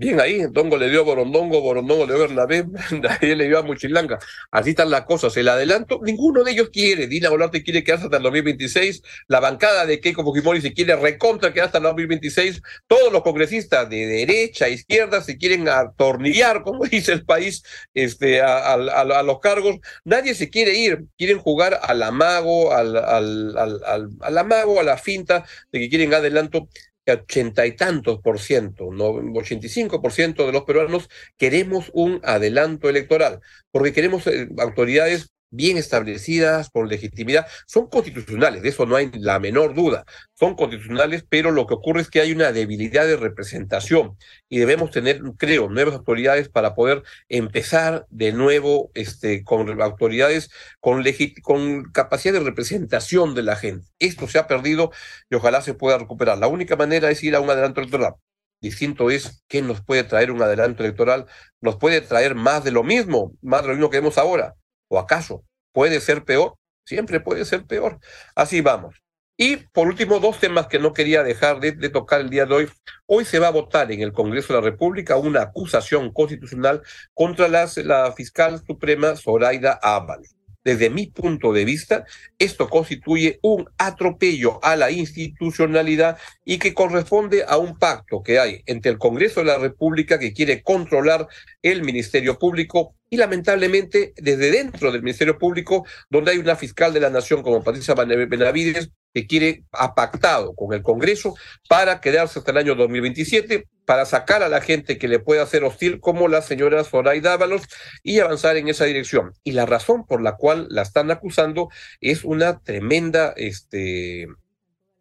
Bien 0.00 0.20
ahí, 0.20 0.42
Dongo 0.52 0.76
le 0.76 0.88
dio 0.90 1.00
a 1.00 1.02
Borondongo, 1.02 1.60
Borondongo 1.60 2.06
le 2.06 2.14
dio 2.14 2.22
a 2.22 2.26
Bernabé, 2.28 2.64
ahí 3.20 3.34
le 3.34 3.48
dio 3.48 3.58
a 3.58 3.62
Muchilanga. 3.64 4.20
Así 4.52 4.70
están 4.70 4.90
las 4.90 5.02
cosas. 5.02 5.36
El 5.36 5.48
adelanto, 5.48 5.98
ninguno 6.04 6.44
de 6.44 6.52
ellos 6.52 6.70
quiere. 6.72 7.08
Dina 7.08 7.30
Boluarte 7.30 7.64
quiere 7.64 7.82
quedarse 7.82 8.04
hasta 8.04 8.18
el 8.18 8.22
2026. 8.22 9.02
La 9.26 9.40
bancada 9.40 9.86
de 9.86 9.98
Keiko 9.98 10.22
Fujimori 10.22 10.60
se 10.60 10.72
quiere 10.72 10.94
recontra 10.94 11.52
quedar 11.52 11.66
hasta 11.66 11.78
el 11.78 11.84
2026. 11.84 12.62
Todos 12.86 13.12
los 13.12 13.22
congresistas 13.22 13.90
de 13.90 14.06
derecha, 14.06 14.68
izquierda, 14.68 15.20
se 15.20 15.36
quieren 15.36 15.68
atornillar, 15.68 16.62
como 16.62 16.84
dice 16.86 17.12
el 17.12 17.24
país, 17.24 17.64
este, 17.92 18.40
a, 18.40 18.74
a, 18.74 19.22
los 19.24 19.40
cargos. 19.40 19.78
Nadie 20.04 20.36
se 20.36 20.48
quiere 20.48 20.74
ir. 20.78 21.06
Quieren 21.16 21.40
jugar 21.40 21.80
al 21.82 22.04
amago, 22.04 22.72
al, 22.72 22.96
al, 22.96 23.58
al, 23.58 24.10
al 24.20 24.38
amago, 24.38 24.78
a 24.78 24.84
la 24.84 24.96
finta 24.96 25.44
de 25.72 25.80
que 25.80 25.88
quieren 25.88 26.14
adelanto 26.14 26.68
ochenta 27.14 27.66
y 27.66 27.76
tantos 27.76 28.20
por 28.20 28.38
ciento, 28.38 28.90
no, 28.92 29.10
85 29.38 30.00
por 30.00 30.12
ciento 30.12 30.46
de 30.46 30.52
los 30.52 30.64
peruanos 30.64 31.08
queremos 31.36 31.90
un 31.94 32.20
adelanto 32.24 32.88
electoral, 32.88 33.40
porque 33.70 33.92
queremos 33.92 34.26
eh, 34.26 34.48
autoridades 34.58 35.30
bien 35.50 35.76
establecidas, 35.76 36.70
con 36.70 36.88
legitimidad, 36.88 37.46
son 37.66 37.88
constitucionales, 37.88 38.62
de 38.62 38.68
eso 38.68 38.86
no 38.86 38.96
hay 38.96 39.10
la 39.14 39.38
menor 39.38 39.74
duda, 39.74 40.04
son 40.34 40.54
constitucionales, 40.54 41.24
pero 41.28 41.50
lo 41.50 41.66
que 41.66 41.74
ocurre 41.74 42.02
es 42.02 42.10
que 42.10 42.20
hay 42.20 42.32
una 42.32 42.52
debilidad 42.52 43.06
de 43.06 43.16
representación 43.16 44.16
y 44.48 44.58
debemos 44.58 44.90
tener, 44.90 45.20
creo, 45.36 45.68
nuevas 45.68 45.94
autoridades 45.94 46.48
para 46.48 46.74
poder 46.74 47.02
empezar 47.28 48.06
de 48.10 48.32
nuevo 48.32 48.90
este, 48.94 49.44
con 49.44 49.80
autoridades 49.80 50.50
con, 50.80 51.04
con 51.42 51.84
capacidad 51.92 52.34
de 52.34 52.40
representación 52.40 53.34
de 53.34 53.42
la 53.42 53.56
gente. 53.56 53.86
Esto 53.98 54.28
se 54.28 54.38
ha 54.38 54.46
perdido 54.46 54.90
y 55.30 55.36
ojalá 55.36 55.62
se 55.62 55.74
pueda 55.74 55.98
recuperar. 55.98 56.38
La 56.38 56.48
única 56.48 56.76
manera 56.76 57.10
es 57.10 57.22
ir 57.22 57.34
a 57.34 57.40
un 57.40 57.50
adelanto 57.50 57.80
electoral. 57.80 58.14
Distinto 58.60 59.10
es 59.10 59.44
qué 59.48 59.62
nos 59.62 59.82
puede 59.82 60.04
traer 60.04 60.30
un 60.32 60.42
adelanto 60.42 60.82
electoral. 60.82 61.26
Nos 61.60 61.76
puede 61.76 62.00
traer 62.00 62.34
más 62.34 62.64
de 62.64 62.72
lo 62.72 62.82
mismo, 62.82 63.32
más 63.40 63.62
de 63.62 63.68
lo 63.68 63.74
mismo 63.74 63.90
que 63.90 63.98
vemos 63.98 64.18
ahora 64.18 64.56
¿O 64.88 64.98
acaso 64.98 65.44
puede 65.72 66.00
ser 66.00 66.24
peor? 66.24 66.54
Siempre 66.84 67.20
puede 67.20 67.44
ser 67.44 67.66
peor. 67.66 67.98
Así 68.34 68.60
vamos. 68.60 68.96
Y 69.36 69.56
por 69.56 69.86
último, 69.86 70.18
dos 70.18 70.40
temas 70.40 70.66
que 70.66 70.80
no 70.80 70.92
quería 70.92 71.22
dejar 71.22 71.60
de, 71.60 71.72
tocar 71.90 72.20
el 72.20 72.30
día 72.30 72.44
de 72.44 72.54
hoy. 72.54 72.68
Hoy 73.06 73.24
se 73.24 73.38
va 73.38 73.46
a 73.48 73.52
votar 73.52 73.92
en 73.92 74.00
el 74.00 74.12
Congreso 74.12 74.52
de 74.52 74.60
la 74.60 74.64
República 74.70 75.16
una 75.16 75.42
acusación 75.42 76.12
constitucional 76.12 76.82
contra 77.14 77.46
la 77.46 77.68
fiscal 78.16 78.60
suprema 78.66 79.14
Zoraida 79.14 79.78
Ábalos. 79.80 80.37
Desde 80.68 80.90
mi 80.90 81.06
punto 81.06 81.54
de 81.54 81.64
vista, 81.64 82.04
esto 82.38 82.68
constituye 82.68 83.38
un 83.40 83.70
atropello 83.78 84.62
a 84.62 84.76
la 84.76 84.90
institucionalidad 84.90 86.18
y 86.44 86.58
que 86.58 86.74
corresponde 86.74 87.42
a 87.48 87.56
un 87.56 87.78
pacto 87.78 88.22
que 88.22 88.38
hay 88.38 88.64
entre 88.66 88.90
el 88.90 88.98
Congreso 88.98 89.40
de 89.40 89.46
la 89.46 89.56
República 89.56 90.18
que 90.18 90.34
quiere 90.34 90.62
controlar 90.62 91.26
el 91.62 91.82
Ministerio 91.84 92.38
Público 92.38 92.94
y 93.08 93.16
lamentablemente 93.16 94.12
desde 94.18 94.50
dentro 94.50 94.92
del 94.92 95.02
Ministerio 95.02 95.38
Público, 95.38 95.86
donde 96.10 96.32
hay 96.32 96.36
una 96.36 96.54
fiscal 96.54 96.92
de 96.92 97.00
la 97.00 97.08
Nación 97.08 97.42
como 97.42 97.64
Patricia 97.64 97.94
Benavides, 97.94 98.90
que 99.18 99.26
quiere, 99.26 99.64
ha 99.72 99.94
pactado 99.96 100.54
con 100.54 100.72
el 100.72 100.82
Congreso 100.82 101.34
para 101.68 102.00
quedarse 102.00 102.38
hasta 102.38 102.52
el 102.52 102.58
año 102.58 102.74
2027, 102.76 103.66
para 103.84 104.06
sacar 104.06 104.44
a 104.44 104.48
la 104.48 104.60
gente 104.60 104.96
que 104.96 105.08
le 105.08 105.18
pueda 105.18 105.42
hacer 105.42 105.64
hostil, 105.64 105.98
como 105.98 106.28
la 106.28 106.40
señora 106.40 106.84
Zoraida 106.84 107.30
Dávalos, 107.30 107.62
y 108.04 108.20
avanzar 108.20 108.56
en 108.56 108.68
esa 108.68 108.84
dirección. 108.84 109.32
Y 109.42 109.52
la 109.52 109.66
razón 109.66 110.06
por 110.06 110.22
la 110.22 110.36
cual 110.36 110.68
la 110.70 110.82
están 110.82 111.10
acusando 111.10 111.68
es 112.00 112.22
una 112.22 112.60
tremenda, 112.60 113.32
este, 113.36 114.28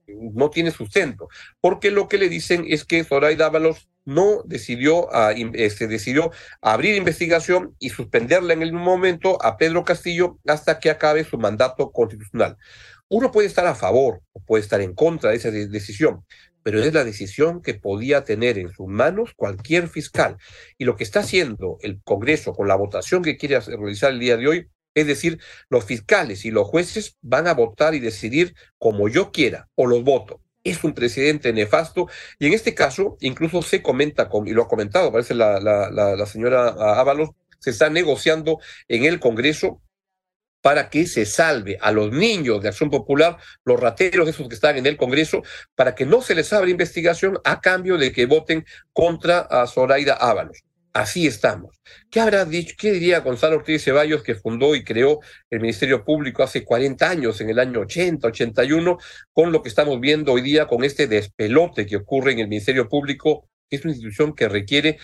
no 0.08 0.49
tiene 0.49 0.71
sustento, 0.71 1.27
porque 1.62 1.91
lo 1.91 2.08
que 2.08 2.17
le 2.17 2.30
dicen 2.30 2.65
es 2.67 2.86
que 2.86 3.03
Zoraida 3.03 3.45
Dávalos 3.45 3.88
no 4.06 4.41
decidió, 4.45 5.13
a, 5.13 5.34
este, 5.34 5.88
decidió 5.88 6.32
abrir 6.62 6.95
investigación 6.95 7.75
y 7.77 7.89
suspenderla 7.89 8.53
en 8.53 8.63
el 8.63 8.73
momento 8.73 9.38
a 9.43 9.58
Pedro 9.58 9.84
Castillo 9.84 10.39
hasta 10.47 10.80
que 10.80 10.89
acabe 10.89 11.25
su 11.25 11.38
mandato 11.38 11.91
constitucional. 11.91 12.58
Uno 13.09 13.31
puede 13.31 13.47
estar 13.47 13.65
a 13.67 13.75
favor 13.75 14.21
o 14.33 14.39
puede 14.41 14.63
estar 14.63 14.81
en 14.81 14.93
contra 14.93 15.31
de 15.31 15.37
esa 15.37 15.51
decisión, 15.51 16.25
pero 16.63 16.81
es 16.81 16.93
la 16.93 17.03
decisión 17.03 17.61
que 17.61 17.73
podía 17.73 18.23
tener 18.23 18.57
en 18.57 18.73
sus 18.73 18.87
manos 18.87 19.31
cualquier 19.35 19.87
fiscal. 19.87 20.37
Y 20.77 20.85
lo 20.85 20.95
que 20.95 21.03
está 21.03 21.21
haciendo 21.21 21.77
el 21.81 22.01
Congreso 22.03 22.53
con 22.53 22.67
la 22.67 22.75
votación 22.75 23.23
que 23.23 23.37
quiere 23.37 23.59
realizar 23.59 24.11
el 24.11 24.19
día 24.19 24.37
de 24.37 24.47
hoy, 24.47 24.67
es 24.93 25.07
decir, 25.07 25.39
los 25.69 25.85
fiscales 25.85 26.43
y 26.43 26.51
los 26.51 26.67
jueces 26.67 27.17
van 27.21 27.47
a 27.47 27.53
votar 27.53 27.95
y 27.95 27.99
decidir 27.99 28.55
como 28.77 29.07
yo 29.07 29.31
quiera 29.31 29.69
o 29.75 29.85
los 29.85 30.03
voto 30.03 30.41
es 30.69 30.83
un 30.83 30.93
presidente 30.93 31.53
nefasto 31.53 32.07
y 32.39 32.47
en 32.47 32.53
este 32.53 32.75
caso 32.75 33.17
incluso 33.21 33.61
se 33.61 33.81
comenta, 33.81 34.29
y 34.45 34.51
lo 34.51 34.63
ha 34.63 34.67
comentado, 34.67 35.11
parece 35.11 35.33
la, 35.33 35.59
la, 35.59 35.89
la, 35.89 36.25
señora 36.25 36.69
Ábalos, 36.99 37.29
se 37.59 37.71
está 37.71 37.89
negociando 37.89 38.59
en 38.87 39.05
el 39.05 39.19
Congreso 39.19 39.81
para 40.67 40.89
que 40.89 41.08
se 41.08 41.25
salve 41.25 41.77
a 41.80 41.93
los 41.93 42.12
niños 42.12 42.62
de 42.62 42.67
Acción 42.67 42.89
Popular, 42.89 43.38
los 43.63 43.80
rateros 43.80 44.27
esos 44.27 44.49
que 44.49 44.56
están 44.56 44.75
en 44.75 44.86
el 44.86 44.97
Congreso, 44.97 45.41
para 45.75 45.95
que 45.95 46.06
no 46.06 46.21
se 46.21 46.36
les 46.36 46.51
abra 46.51 46.69
investigación 46.69 47.39
a 47.45 47.62
cambio 47.62 47.97
de 47.97 48.12
que 48.12 48.25
voten 48.25 48.65
contra 48.91 49.39
a 49.39 49.65
Zoraida 49.65 50.15
Ábalos. 50.15 50.65
Así 50.91 51.25
estamos. 51.25 51.80
¿Qué 52.12 52.19
habrá 52.19 52.43
dicho, 52.43 52.75
qué 52.77 52.91
diría 52.91 53.21
Gonzalo 53.21 53.56
Ortiz 53.56 53.86
Ceballos 53.86 54.23
que 54.23 54.36
fundó 54.36 54.75
y 54.75 54.84
creó 54.84 55.21
el 55.49 55.62
Ministerio 55.62 56.03
Público 56.03 56.43
hace 56.43 56.65
40 56.65 57.10
años, 57.10 57.39
en 57.39 57.49
el 57.49 57.60
año 57.60 57.80
80, 57.80 58.27
81, 58.27 58.97
con 59.32 59.53
lo 59.53 59.63
que 59.63 59.69
estamos 59.69 60.01
viendo 60.01 60.34
hoy 60.34 60.41
día 60.41 60.67
con 60.67 60.84
este 60.84 61.08
despelote 61.08 61.86
que 61.86 61.95
ocurre 61.95 62.34
en 62.34 62.39
el 62.39 62.49
Ministerio 62.49 62.89
Público 62.89 63.47
es 63.69 63.84
una 63.84 63.93
institución 63.93 64.34
que 64.34 64.47
requiere 64.47 64.97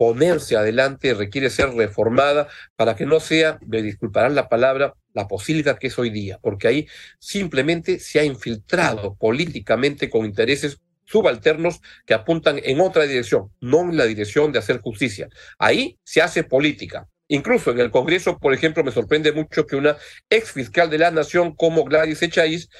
ponerse 0.00 0.56
adelante, 0.56 1.12
requiere 1.12 1.50
ser 1.50 1.74
reformada 1.74 2.48
para 2.74 2.96
que 2.96 3.04
no 3.04 3.20
sea, 3.20 3.58
me 3.66 3.82
disculparán 3.82 4.34
la 4.34 4.48
palabra, 4.48 4.94
la 5.12 5.28
posibilidad 5.28 5.78
que 5.78 5.88
es 5.88 5.98
hoy 5.98 6.08
día, 6.08 6.38
porque 6.40 6.68
ahí 6.68 6.88
simplemente 7.18 7.98
se 7.98 8.18
ha 8.18 8.24
infiltrado 8.24 9.14
políticamente 9.16 10.08
con 10.08 10.24
intereses 10.24 10.80
subalternos 11.04 11.82
que 12.06 12.14
apuntan 12.14 12.62
en 12.64 12.80
otra 12.80 13.02
dirección, 13.02 13.50
no 13.60 13.82
en 13.82 13.98
la 13.98 14.06
dirección 14.06 14.52
de 14.52 14.60
hacer 14.60 14.80
justicia. 14.80 15.28
Ahí 15.58 15.98
se 16.02 16.22
hace 16.22 16.44
política. 16.44 17.06
Incluso 17.28 17.70
en 17.70 17.80
el 17.80 17.90
Congreso, 17.90 18.38
por 18.38 18.54
ejemplo, 18.54 18.82
me 18.82 18.92
sorprende 18.92 19.32
mucho 19.32 19.66
que 19.66 19.76
una 19.76 19.98
ex 20.30 20.52
fiscal 20.52 20.88
de 20.88 20.96
la 20.96 21.10
Nación 21.10 21.54
como 21.54 21.84
Gladys 21.84 22.22
Echaíz 22.22 22.70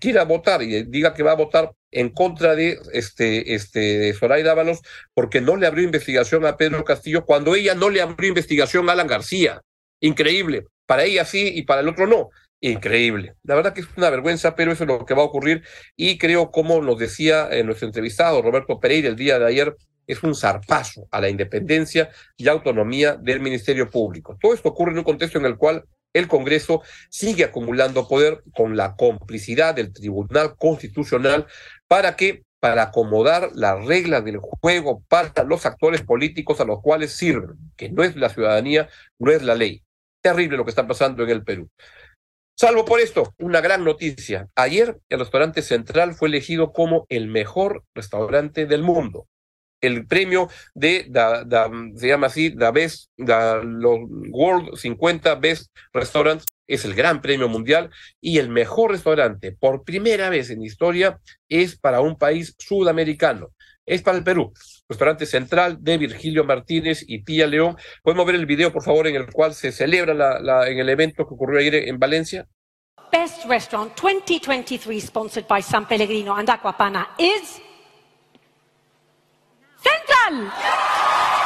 quiera 0.00 0.24
votar 0.24 0.62
y 0.62 0.84
diga 0.84 1.12
que 1.12 1.22
va 1.22 1.32
a 1.32 1.36
votar 1.36 1.72
en 1.92 2.10
contra 2.10 2.54
de 2.54 2.78
este, 2.92 3.54
este 3.54 4.12
Zoraida 4.14 4.52
Ábalos 4.52 4.80
porque 5.14 5.40
no 5.40 5.56
le 5.56 5.66
abrió 5.66 5.84
investigación 5.84 6.46
a 6.46 6.56
Pedro 6.56 6.84
Castillo 6.84 7.24
cuando 7.24 7.54
ella 7.54 7.74
no 7.74 7.90
le 7.90 8.00
abrió 8.00 8.28
investigación 8.28 8.88
a 8.88 8.92
Alan 8.92 9.06
García. 9.06 9.60
Increíble. 10.00 10.66
Para 10.86 11.04
ella 11.04 11.24
sí 11.24 11.52
y 11.54 11.62
para 11.62 11.80
el 11.80 11.88
otro 11.88 12.06
no. 12.06 12.30
Increíble. 12.60 13.34
La 13.42 13.54
verdad 13.54 13.72
que 13.72 13.80
es 13.80 13.86
una 13.96 14.10
vergüenza, 14.10 14.54
pero 14.54 14.72
eso 14.72 14.84
es 14.84 14.88
lo 14.88 15.06
que 15.06 15.14
va 15.14 15.22
a 15.22 15.26
ocurrir 15.26 15.62
y 15.96 16.18
creo, 16.18 16.50
como 16.50 16.82
nos 16.82 16.98
decía 16.98 17.48
en 17.50 17.66
nuestro 17.66 17.86
entrevistado 17.86 18.42
Roberto 18.42 18.78
Pereira 18.78 19.08
el 19.08 19.16
día 19.16 19.38
de 19.38 19.46
ayer, 19.46 19.76
es 20.06 20.22
un 20.22 20.34
zarpazo 20.34 21.06
a 21.10 21.20
la 21.20 21.28
independencia 21.28 22.10
y 22.36 22.48
autonomía 22.48 23.16
del 23.16 23.40
Ministerio 23.40 23.88
Público. 23.88 24.36
Todo 24.40 24.52
esto 24.52 24.68
ocurre 24.68 24.92
en 24.92 24.98
un 24.98 25.04
contexto 25.04 25.38
en 25.38 25.46
el 25.46 25.56
cual 25.56 25.84
el 26.12 26.28
Congreso 26.28 26.82
sigue 27.08 27.44
acumulando 27.44 28.08
poder 28.08 28.42
con 28.54 28.76
la 28.76 28.96
complicidad 28.96 29.74
del 29.74 29.92
Tribunal 29.92 30.56
Constitucional 30.56 31.46
para 31.86 32.16
que 32.16 32.44
para 32.60 32.82
acomodar 32.82 33.50
las 33.54 33.84
reglas 33.86 34.24
del 34.24 34.38
juego 34.38 35.02
para 35.08 35.44
los 35.44 35.64
actores 35.64 36.02
políticos 36.02 36.60
a 36.60 36.66
los 36.66 36.82
cuales 36.82 37.12
sirven, 37.12 37.56
que 37.76 37.88
no 37.88 38.02
es 38.02 38.16
la 38.16 38.28
ciudadanía, 38.28 38.88
no 39.18 39.32
es 39.32 39.42
la 39.42 39.54
ley. 39.54 39.82
Terrible 40.20 40.58
lo 40.58 40.64
que 40.64 40.70
está 40.70 40.86
pasando 40.86 41.22
en 41.24 41.30
el 41.30 41.42
Perú. 41.42 41.70
Salvo 42.54 42.84
por 42.84 43.00
esto, 43.00 43.34
una 43.38 43.62
gran 43.62 43.82
noticia. 43.82 44.48
Ayer 44.54 44.98
el 45.08 45.20
restaurante 45.20 45.62
Central 45.62 46.12
fue 46.12 46.28
elegido 46.28 46.72
como 46.72 47.06
el 47.08 47.28
mejor 47.28 47.84
restaurante 47.94 48.66
del 48.66 48.82
mundo 48.82 49.26
el 49.80 50.06
premio 50.06 50.48
de, 50.74 51.10
se 51.96 52.08
llama 52.08 52.26
así, 52.26 52.50
the 52.56 52.70
Best, 52.70 53.10
los 53.16 53.98
World 54.30 54.76
50 54.76 55.34
Best 55.36 55.70
Restaurants, 55.92 56.44
es 56.66 56.84
el 56.84 56.94
gran 56.94 57.20
premio 57.20 57.48
mundial 57.48 57.90
y 58.20 58.38
el 58.38 58.48
mejor 58.48 58.92
restaurante 58.92 59.52
por 59.52 59.82
primera 59.82 60.30
vez 60.30 60.50
en 60.50 60.62
historia 60.62 61.18
es 61.48 61.76
para 61.76 62.00
un 62.00 62.16
país 62.16 62.54
sudamericano. 62.58 63.50
Es 63.84 64.02
para 64.02 64.18
el 64.18 64.22
Perú. 64.22 64.52
Restaurante 64.88 65.26
Central 65.26 65.78
de 65.80 65.98
Virgilio 65.98 66.44
Martínez 66.44 67.04
y 67.08 67.24
Pía 67.24 67.48
León. 67.48 67.76
Podemos 68.04 68.24
ver 68.24 68.36
el 68.36 68.46
video, 68.46 68.72
por 68.72 68.84
favor, 68.84 69.08
en 69.08 69.16
el 69.16 69.26
cual 69.32 69.52
se 69.52 69.72
celebra 69.72 70.14
la, 70.14 70.68
en 70.68 70.78
el 70.78 70.88
evento 70.88 71.26
que 71.26 71.34
ocurrió 71.34 71.58
ayer 71.58 71.88
en 71.88 71.98
Valencia. 71.98 72.46
Best 73.10 73.46
Restaurant 73.46 73.92
2023 74.00 75.02
sponsored 75.02 75.48
by 75.48 75.60
San 75.60 75.88
Pellegrino 75.88 76.36
and 76.36 76.48
Aquapana 76.48 77.08
is 77.18 77.60
Central. 79.82 81.39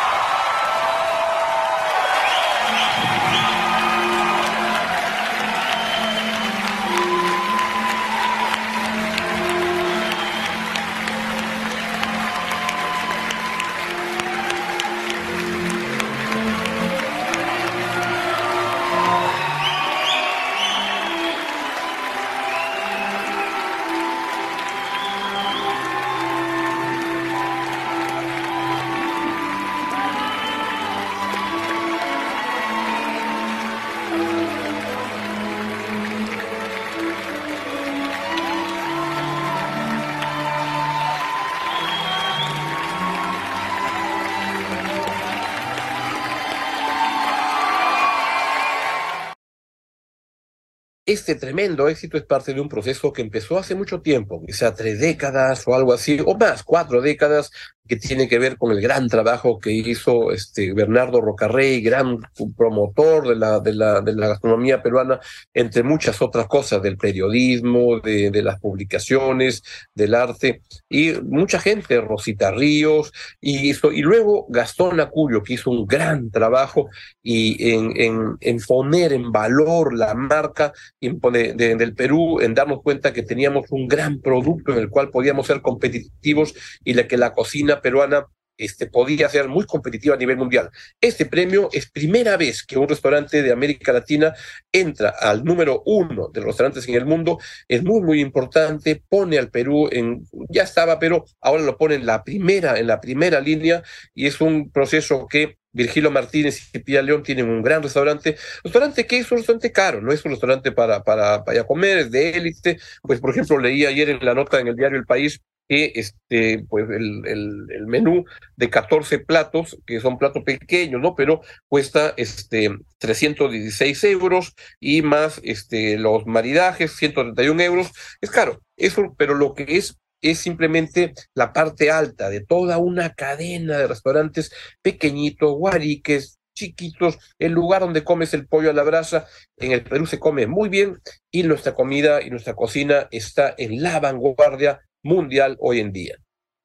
Este 51.07 51.35
tremendo 51.35 51.87
éxito 51.87 52.17
es 52.17 52.25
parte 52.25 52.55
de 52.55 52.63
un 52.63 52.69
proceso 52.71 53.13
que 53.13 53.21
empezó 53.21 53.59
hace 53.59 53.75
mucho 53.75 54.01
tiempo, 54.01 54.43
quizá 54.47 54.75
tres 54.75 54.99
décadas 55.01 55.63
o 55.69 55.75
algo 55.75 55.93
así, 55.93 56.19
o 56.25 56.35
más, 56.35 56.63
cuatro 56.63 57.03
décadas, 57.03 57.51
que 57.87 57.97
tiene 57.97 58.29
que 58.29 58.39
ver 58.39 58.57
con 58.57 58.73
el 58.73 58.81
gran 58.81 59.09
trabajo 59.09 59.59
que 59.59 59.71
hizo 59.71 60.33
este 60.33 60.73
Bernardo 60.73 61.21
Rocarrey, 61.21 61.83
gran 61.83 62.19
promotor 62.57 63.29
de 63.29 63.37
la, 63.37 63.61
de 63.61 63.75
la, 63.75 64.01
de 64.01 64.15
la 64.15 64.29
gastronomía 64.29 64.83
peruana, 64.83 65.21
entre 65.53 65.83
muchas 65.83 66.23
otras 66.23 66.47
cosas, 66.47 66.83
del 66.83 66.97
periodismo, 66.97 68.01
de, 68.01 68.31
de 68.31 68.43
las 68.43 68.59
publicaciones, 68.59 69.63
del 69.95 70.15
arte, 70.15 70.63
y 70.89 71.13
mucha 71.23 71.61
gente, 71.61 72.01
Rosita 72.01 72.51
Ríos, 72.53 73.13
y, 73.39 73.69
hizo, 73.69 73.93
y 73.93 74.01
luego 74.01 74.47
Gastón 74.49 74.99
Acurio, 75.01 75.43
que 75.43 75.55
hizo 75.55 75.71
un 75.71 75.87
gran 75.87 76.31
trabajo 76.31 76.89
y 77.23 77.71
en, 77.71 77.93
en, 78.01 78.37
en 78.41 78.59
poner 78.61 79.13
en 79.13 79.31
valor 79.31 79.95
la 79.95 80.15
marca 80.15 80.73
del 81.01 81.95
Perú, 81.95 82.41
en 82.41 82.55
darnos 82.55 82.83
cuenta 82.83 83.13
que 83.13 83.23
teníamos 83.23 83.67
un 83.71 83.89
gran 83.89 84.21
producto 84.21 84.73
en 84.73 84.79
el 84.79 84.89
cual 84.89 85.11
podíamos 85.11 85.47
ser 85.47 85.61
competitivos 85.61 86.55
y 86.83 86.95
la 86.95 87.07
que 87.07 87.19
la 87.19 87.35
cocina 87.35 87.74
peruana 87.81 88.27
este, 88.57 88.87
podía 88.87 89.29
ser 89.29 89.49
muy 89.49 89.67
competitiva 89.67 90.15
a 90.15 90.19
nivel 90.19 90.37
mundial. 90.37 90.71
Este 91.01 91.27
premio 91.27 91.69
es 91.73 91.91
primera 91.91 92.37
vez 92.37 92.63
que 92.65 92.79
un 92.79 92.89
restaurante 92.89 93.43
de 93.43 93.53
América 93.53 93.93
Latina 93.93 94.35
entra 94.73 95.15
al 95.21 95.45
número 95.45 95.83
uno 95.87 96.29
de 96.33 96.41
los 96.41 96.49
restaurantes 96.49 96.89
en 96.89 96.95
el 96.95 97.07
mundo. 97.07 97.39
Es 97.69 97.83
muy, 97.83 98.01
muy 98.01 98.21
importante. 98.21 99.03
Pone 99.09 99.39
al 99.39 99.51
Perú 99.51 99.89
en, 99.91 100.25
ya 100.49 100.63
estaba, 100.63 100.99
pero 100.99 101.25
ahora 101.41 101.65
lo 101.65 101.77
pone 101.77 101.97
en 101.97 102.07
la 102.07 102.23
primera, 102.23 102.79
en 102.79 102.87
la 102.87 103.01
primera 103.01 103.41
línea 103.41 103.83
y 104.15 104.27
es 104.27 104.41
un 104.41 104.71
proceso 104.71 105.27
que 105.29 105.59
Virgilio 105.73 106.13
Martínez 106.13 106.71
y 106.73 106.79
Pía 106.79 107.03
León 107.03 107.25
tienen 107.25 107.51
un 107.51 107.61
gran 107.61 107.83
restaurante, 107.83 108.37
restaurante 108.63 109.07
que 109.09 109.19
es 109.19 109.33
un 109.33 109.39
restaurante 109.39 109.73
caro, 109.73 110.01
no 110.01 110.13
es 110.13 110.25
un 110.25 110.31
restaurante 110.31 110.71
para, 110.71 111.03
para, 111.03 111.43
para 111.43 111.65
comer, 111.65 111.99
es 111.99 112.11
de 112.13 112.31
élite. 112.31 112.79
Pues, 113.03 113.21
por 113.21 113.31
ejemplo, 113.31 113.59
leí 113.59 113.85
ayer 113.85 114.09
en 114.11 114.25
la 114.25 114.35
nota 114.35 114.61
en 114.61 114.69
el 114.69 114.77
diario 114.77 114.97
El 114.97 115.05
País 115.05 115.41
que 115.69 115.93
este, 115.95 116.65
pues 116.69 116.89
el, 116.91 117.23
el, 117.27 117.87
menú 117.87 118.25
de 118.57 118.71
14 118.71 119.21
platos, 119.21 119.79
que 119.87 120.01
son 120.01 120.19
platos 120.19 120.43
pequeños, 120.45 121.01
¿no? 121.01 121.15
Pero 121.15 121.41
cuesta 121.69 122.15
este, 122.17 122.71
316 122.99 124.05
euros 124.05 124.55
y 124.81 125.03
más 125.03 125.41
este, 125.45 125.99
los 125.99 126.27
maridajes, 126.27 126.97
131 126.97 127.63
euros. 127.63 127.93
Es 128.21 128.31
caro, 128.31 128.61
eso, 128.77 129.15
pero 129.17 129.35
lo 129.35 129.55
que 129.55 129.77
es 129.77 129.99
es 130.21 130.39
simplemente 130.39 131.13
la 131.35 131.53
parte 131.53 131.91
alta 131.91 132.31
de 132.31 132.41
toda 132.41 132.79
una 132.79 133.13
cadena 133.13 133.77
de 133.77 133.87
restaurantes 133.87 134.53
pequeñitos, 134.81 135.53
guariques, 135.53 136.39
chiquitos, 136.55 137.19
el 137.39 137.53
lugar 137.53 137.83
donde 137.83 138.05
comes 138.05 138.33
el 138.33 138.47
pollo 138.47 138.71
a 138.71 138.73
la 138.73 138.85
brasa. 138.85 139.27
En 139.59 139.73
el 139.73 139.85
Perú 139.85 140.07
se 140.07 140.19
come 140.19 140.47
muy 140.47 140.69
bien 140.69 140.99
y 141.31 141.43
nuestra 141.43 141.75
comida 141.75 142.23
y 142.23 142.31
nuestra 142.31 142.55
cocina 142.55 143.09
está 143.11 143.55
en 143.59 143.83
la 143.83 144.01
vanguardia 144.01 144.81
mundial 145.05 145.57
hoy 145.61 145.79
en 145.79 145.93
día. 145.93 146.17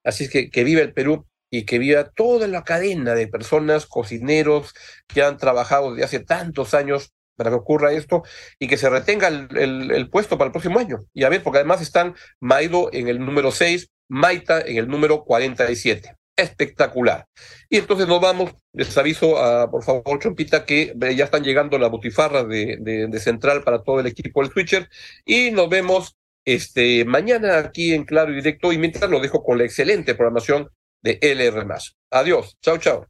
Así 0.03 0.23
es 0.23 0.29
que 0.31 0.49
que 0.49 0.63
viva 0.63 0.81
el 0.81 0.93
Perú 0.93 1.27
y 1.51 1.65
que 1.65 1.79
viva 1.79 2.09
toda 2.09 2.47
la 2.47 2.63
cadena 2.63 3.15
de 3.15 3.27
personas, 3.27 3.85
cocineros 3.85 4.73
que 5.07 5.21
han 5.21 5.37
trabajado 5.37 5.91
desde 5.91 6.05
hace 6.05 6.19
tantos 6.19 6.73
años 6.73 7.13
para 7.35 7.51
que 7.51 7.55
ocurra 7.55 7.93
esto 7.93 8.23
y 8.59 8.67
que 8.67 8.77
se 8.77 8.89
retenga 8.89 9.29
el, 9.29 9.91
el, 9.91 10.09
puesto 10.09 10.37
para 10.37 10.47
el 10.47 10.51
próximo 10.51 10.77
año. 10.77 11.05
Y 11.13 11.23
a 11.23 11.29
ver, 11.29 11.41
porque 11.41 11.59
además 11.59 11.81
están 11.81 12.15
Maido 12.41 12.89
en 12.91 13.07
el 13.07 13.19
número 13.19 13.51
6, 13.51 13.89
Maita 14.09 14.59
en 14.59 14.77
el 14.77 14.89
número 14.89 15.23
47. 15.23 16.15
Espectacular. 16.35 17.25
Y 17.69 17.77
entonces 17.77 18.07
nos 18.07 18.19
vamos, 18.19 18.51
les 18.73 18.97
aviso, 18.97 19.37
a, 19.37 19.71
por 19.71 19.83
favor, 19.83 20.19
Chompita, 20.19 20.65
que 20.65 20.93
ya 21.15 21.25
están 21.25 21.43
llegando 21.43 21.77
las 21.77 21.89
butifarras 21.89 22.47
de, 22.47 22.77
de, 22.81 23.07
de 23.07 23.19
Central 23.19 23.63
para 23.63 23.83
todo 23.83 24.01
el 24.01 24.07
equipo 24.07 24.41
del 24.41 24.51
Switcher 24.51 24.89
y 25.25 25.51
nos 25.51 25.69
vemos 25.69 26.17
este, 26.53 27.05
mañana 27.05 27.57
aquí 27.57 27.93
en 27.93 28.05
Claro 28.05 28.31
y 28.31 28.35
Directo 28.35 28.71
y 28.71 28.77
mientras 28.77 29.09
lo 29.09 29.19
dejo 29.19 29.43
con 29.43 29.57
la 29.57 29.65
excelente 29.65 30.15
programación 30.15 30.69
de 31.01 31.19
LR. 31.21 31.65
Adiós, 32.11 32.57
chao, 32.61 32.77
chao. 32.77 33.07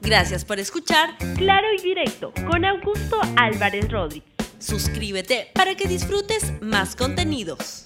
Gracias 0.00 0.44
por 0.44 0.58
escuchar 0.58 1.10
Claro 1.36 1.68
y 1.78 1.82
Directo 1.82 2.32
con 2.50 2.64
Augusto 2.64 3.20
Álvarez 3.36 3.90
Rodríguez. 3.90 4.32
Suscríbete 4.58 5.48
para 5.54 5.74
que 5.74 5.86
disfrutes 5.86 6.60
más 6.60 6.96
contenidos. 6.96 7.84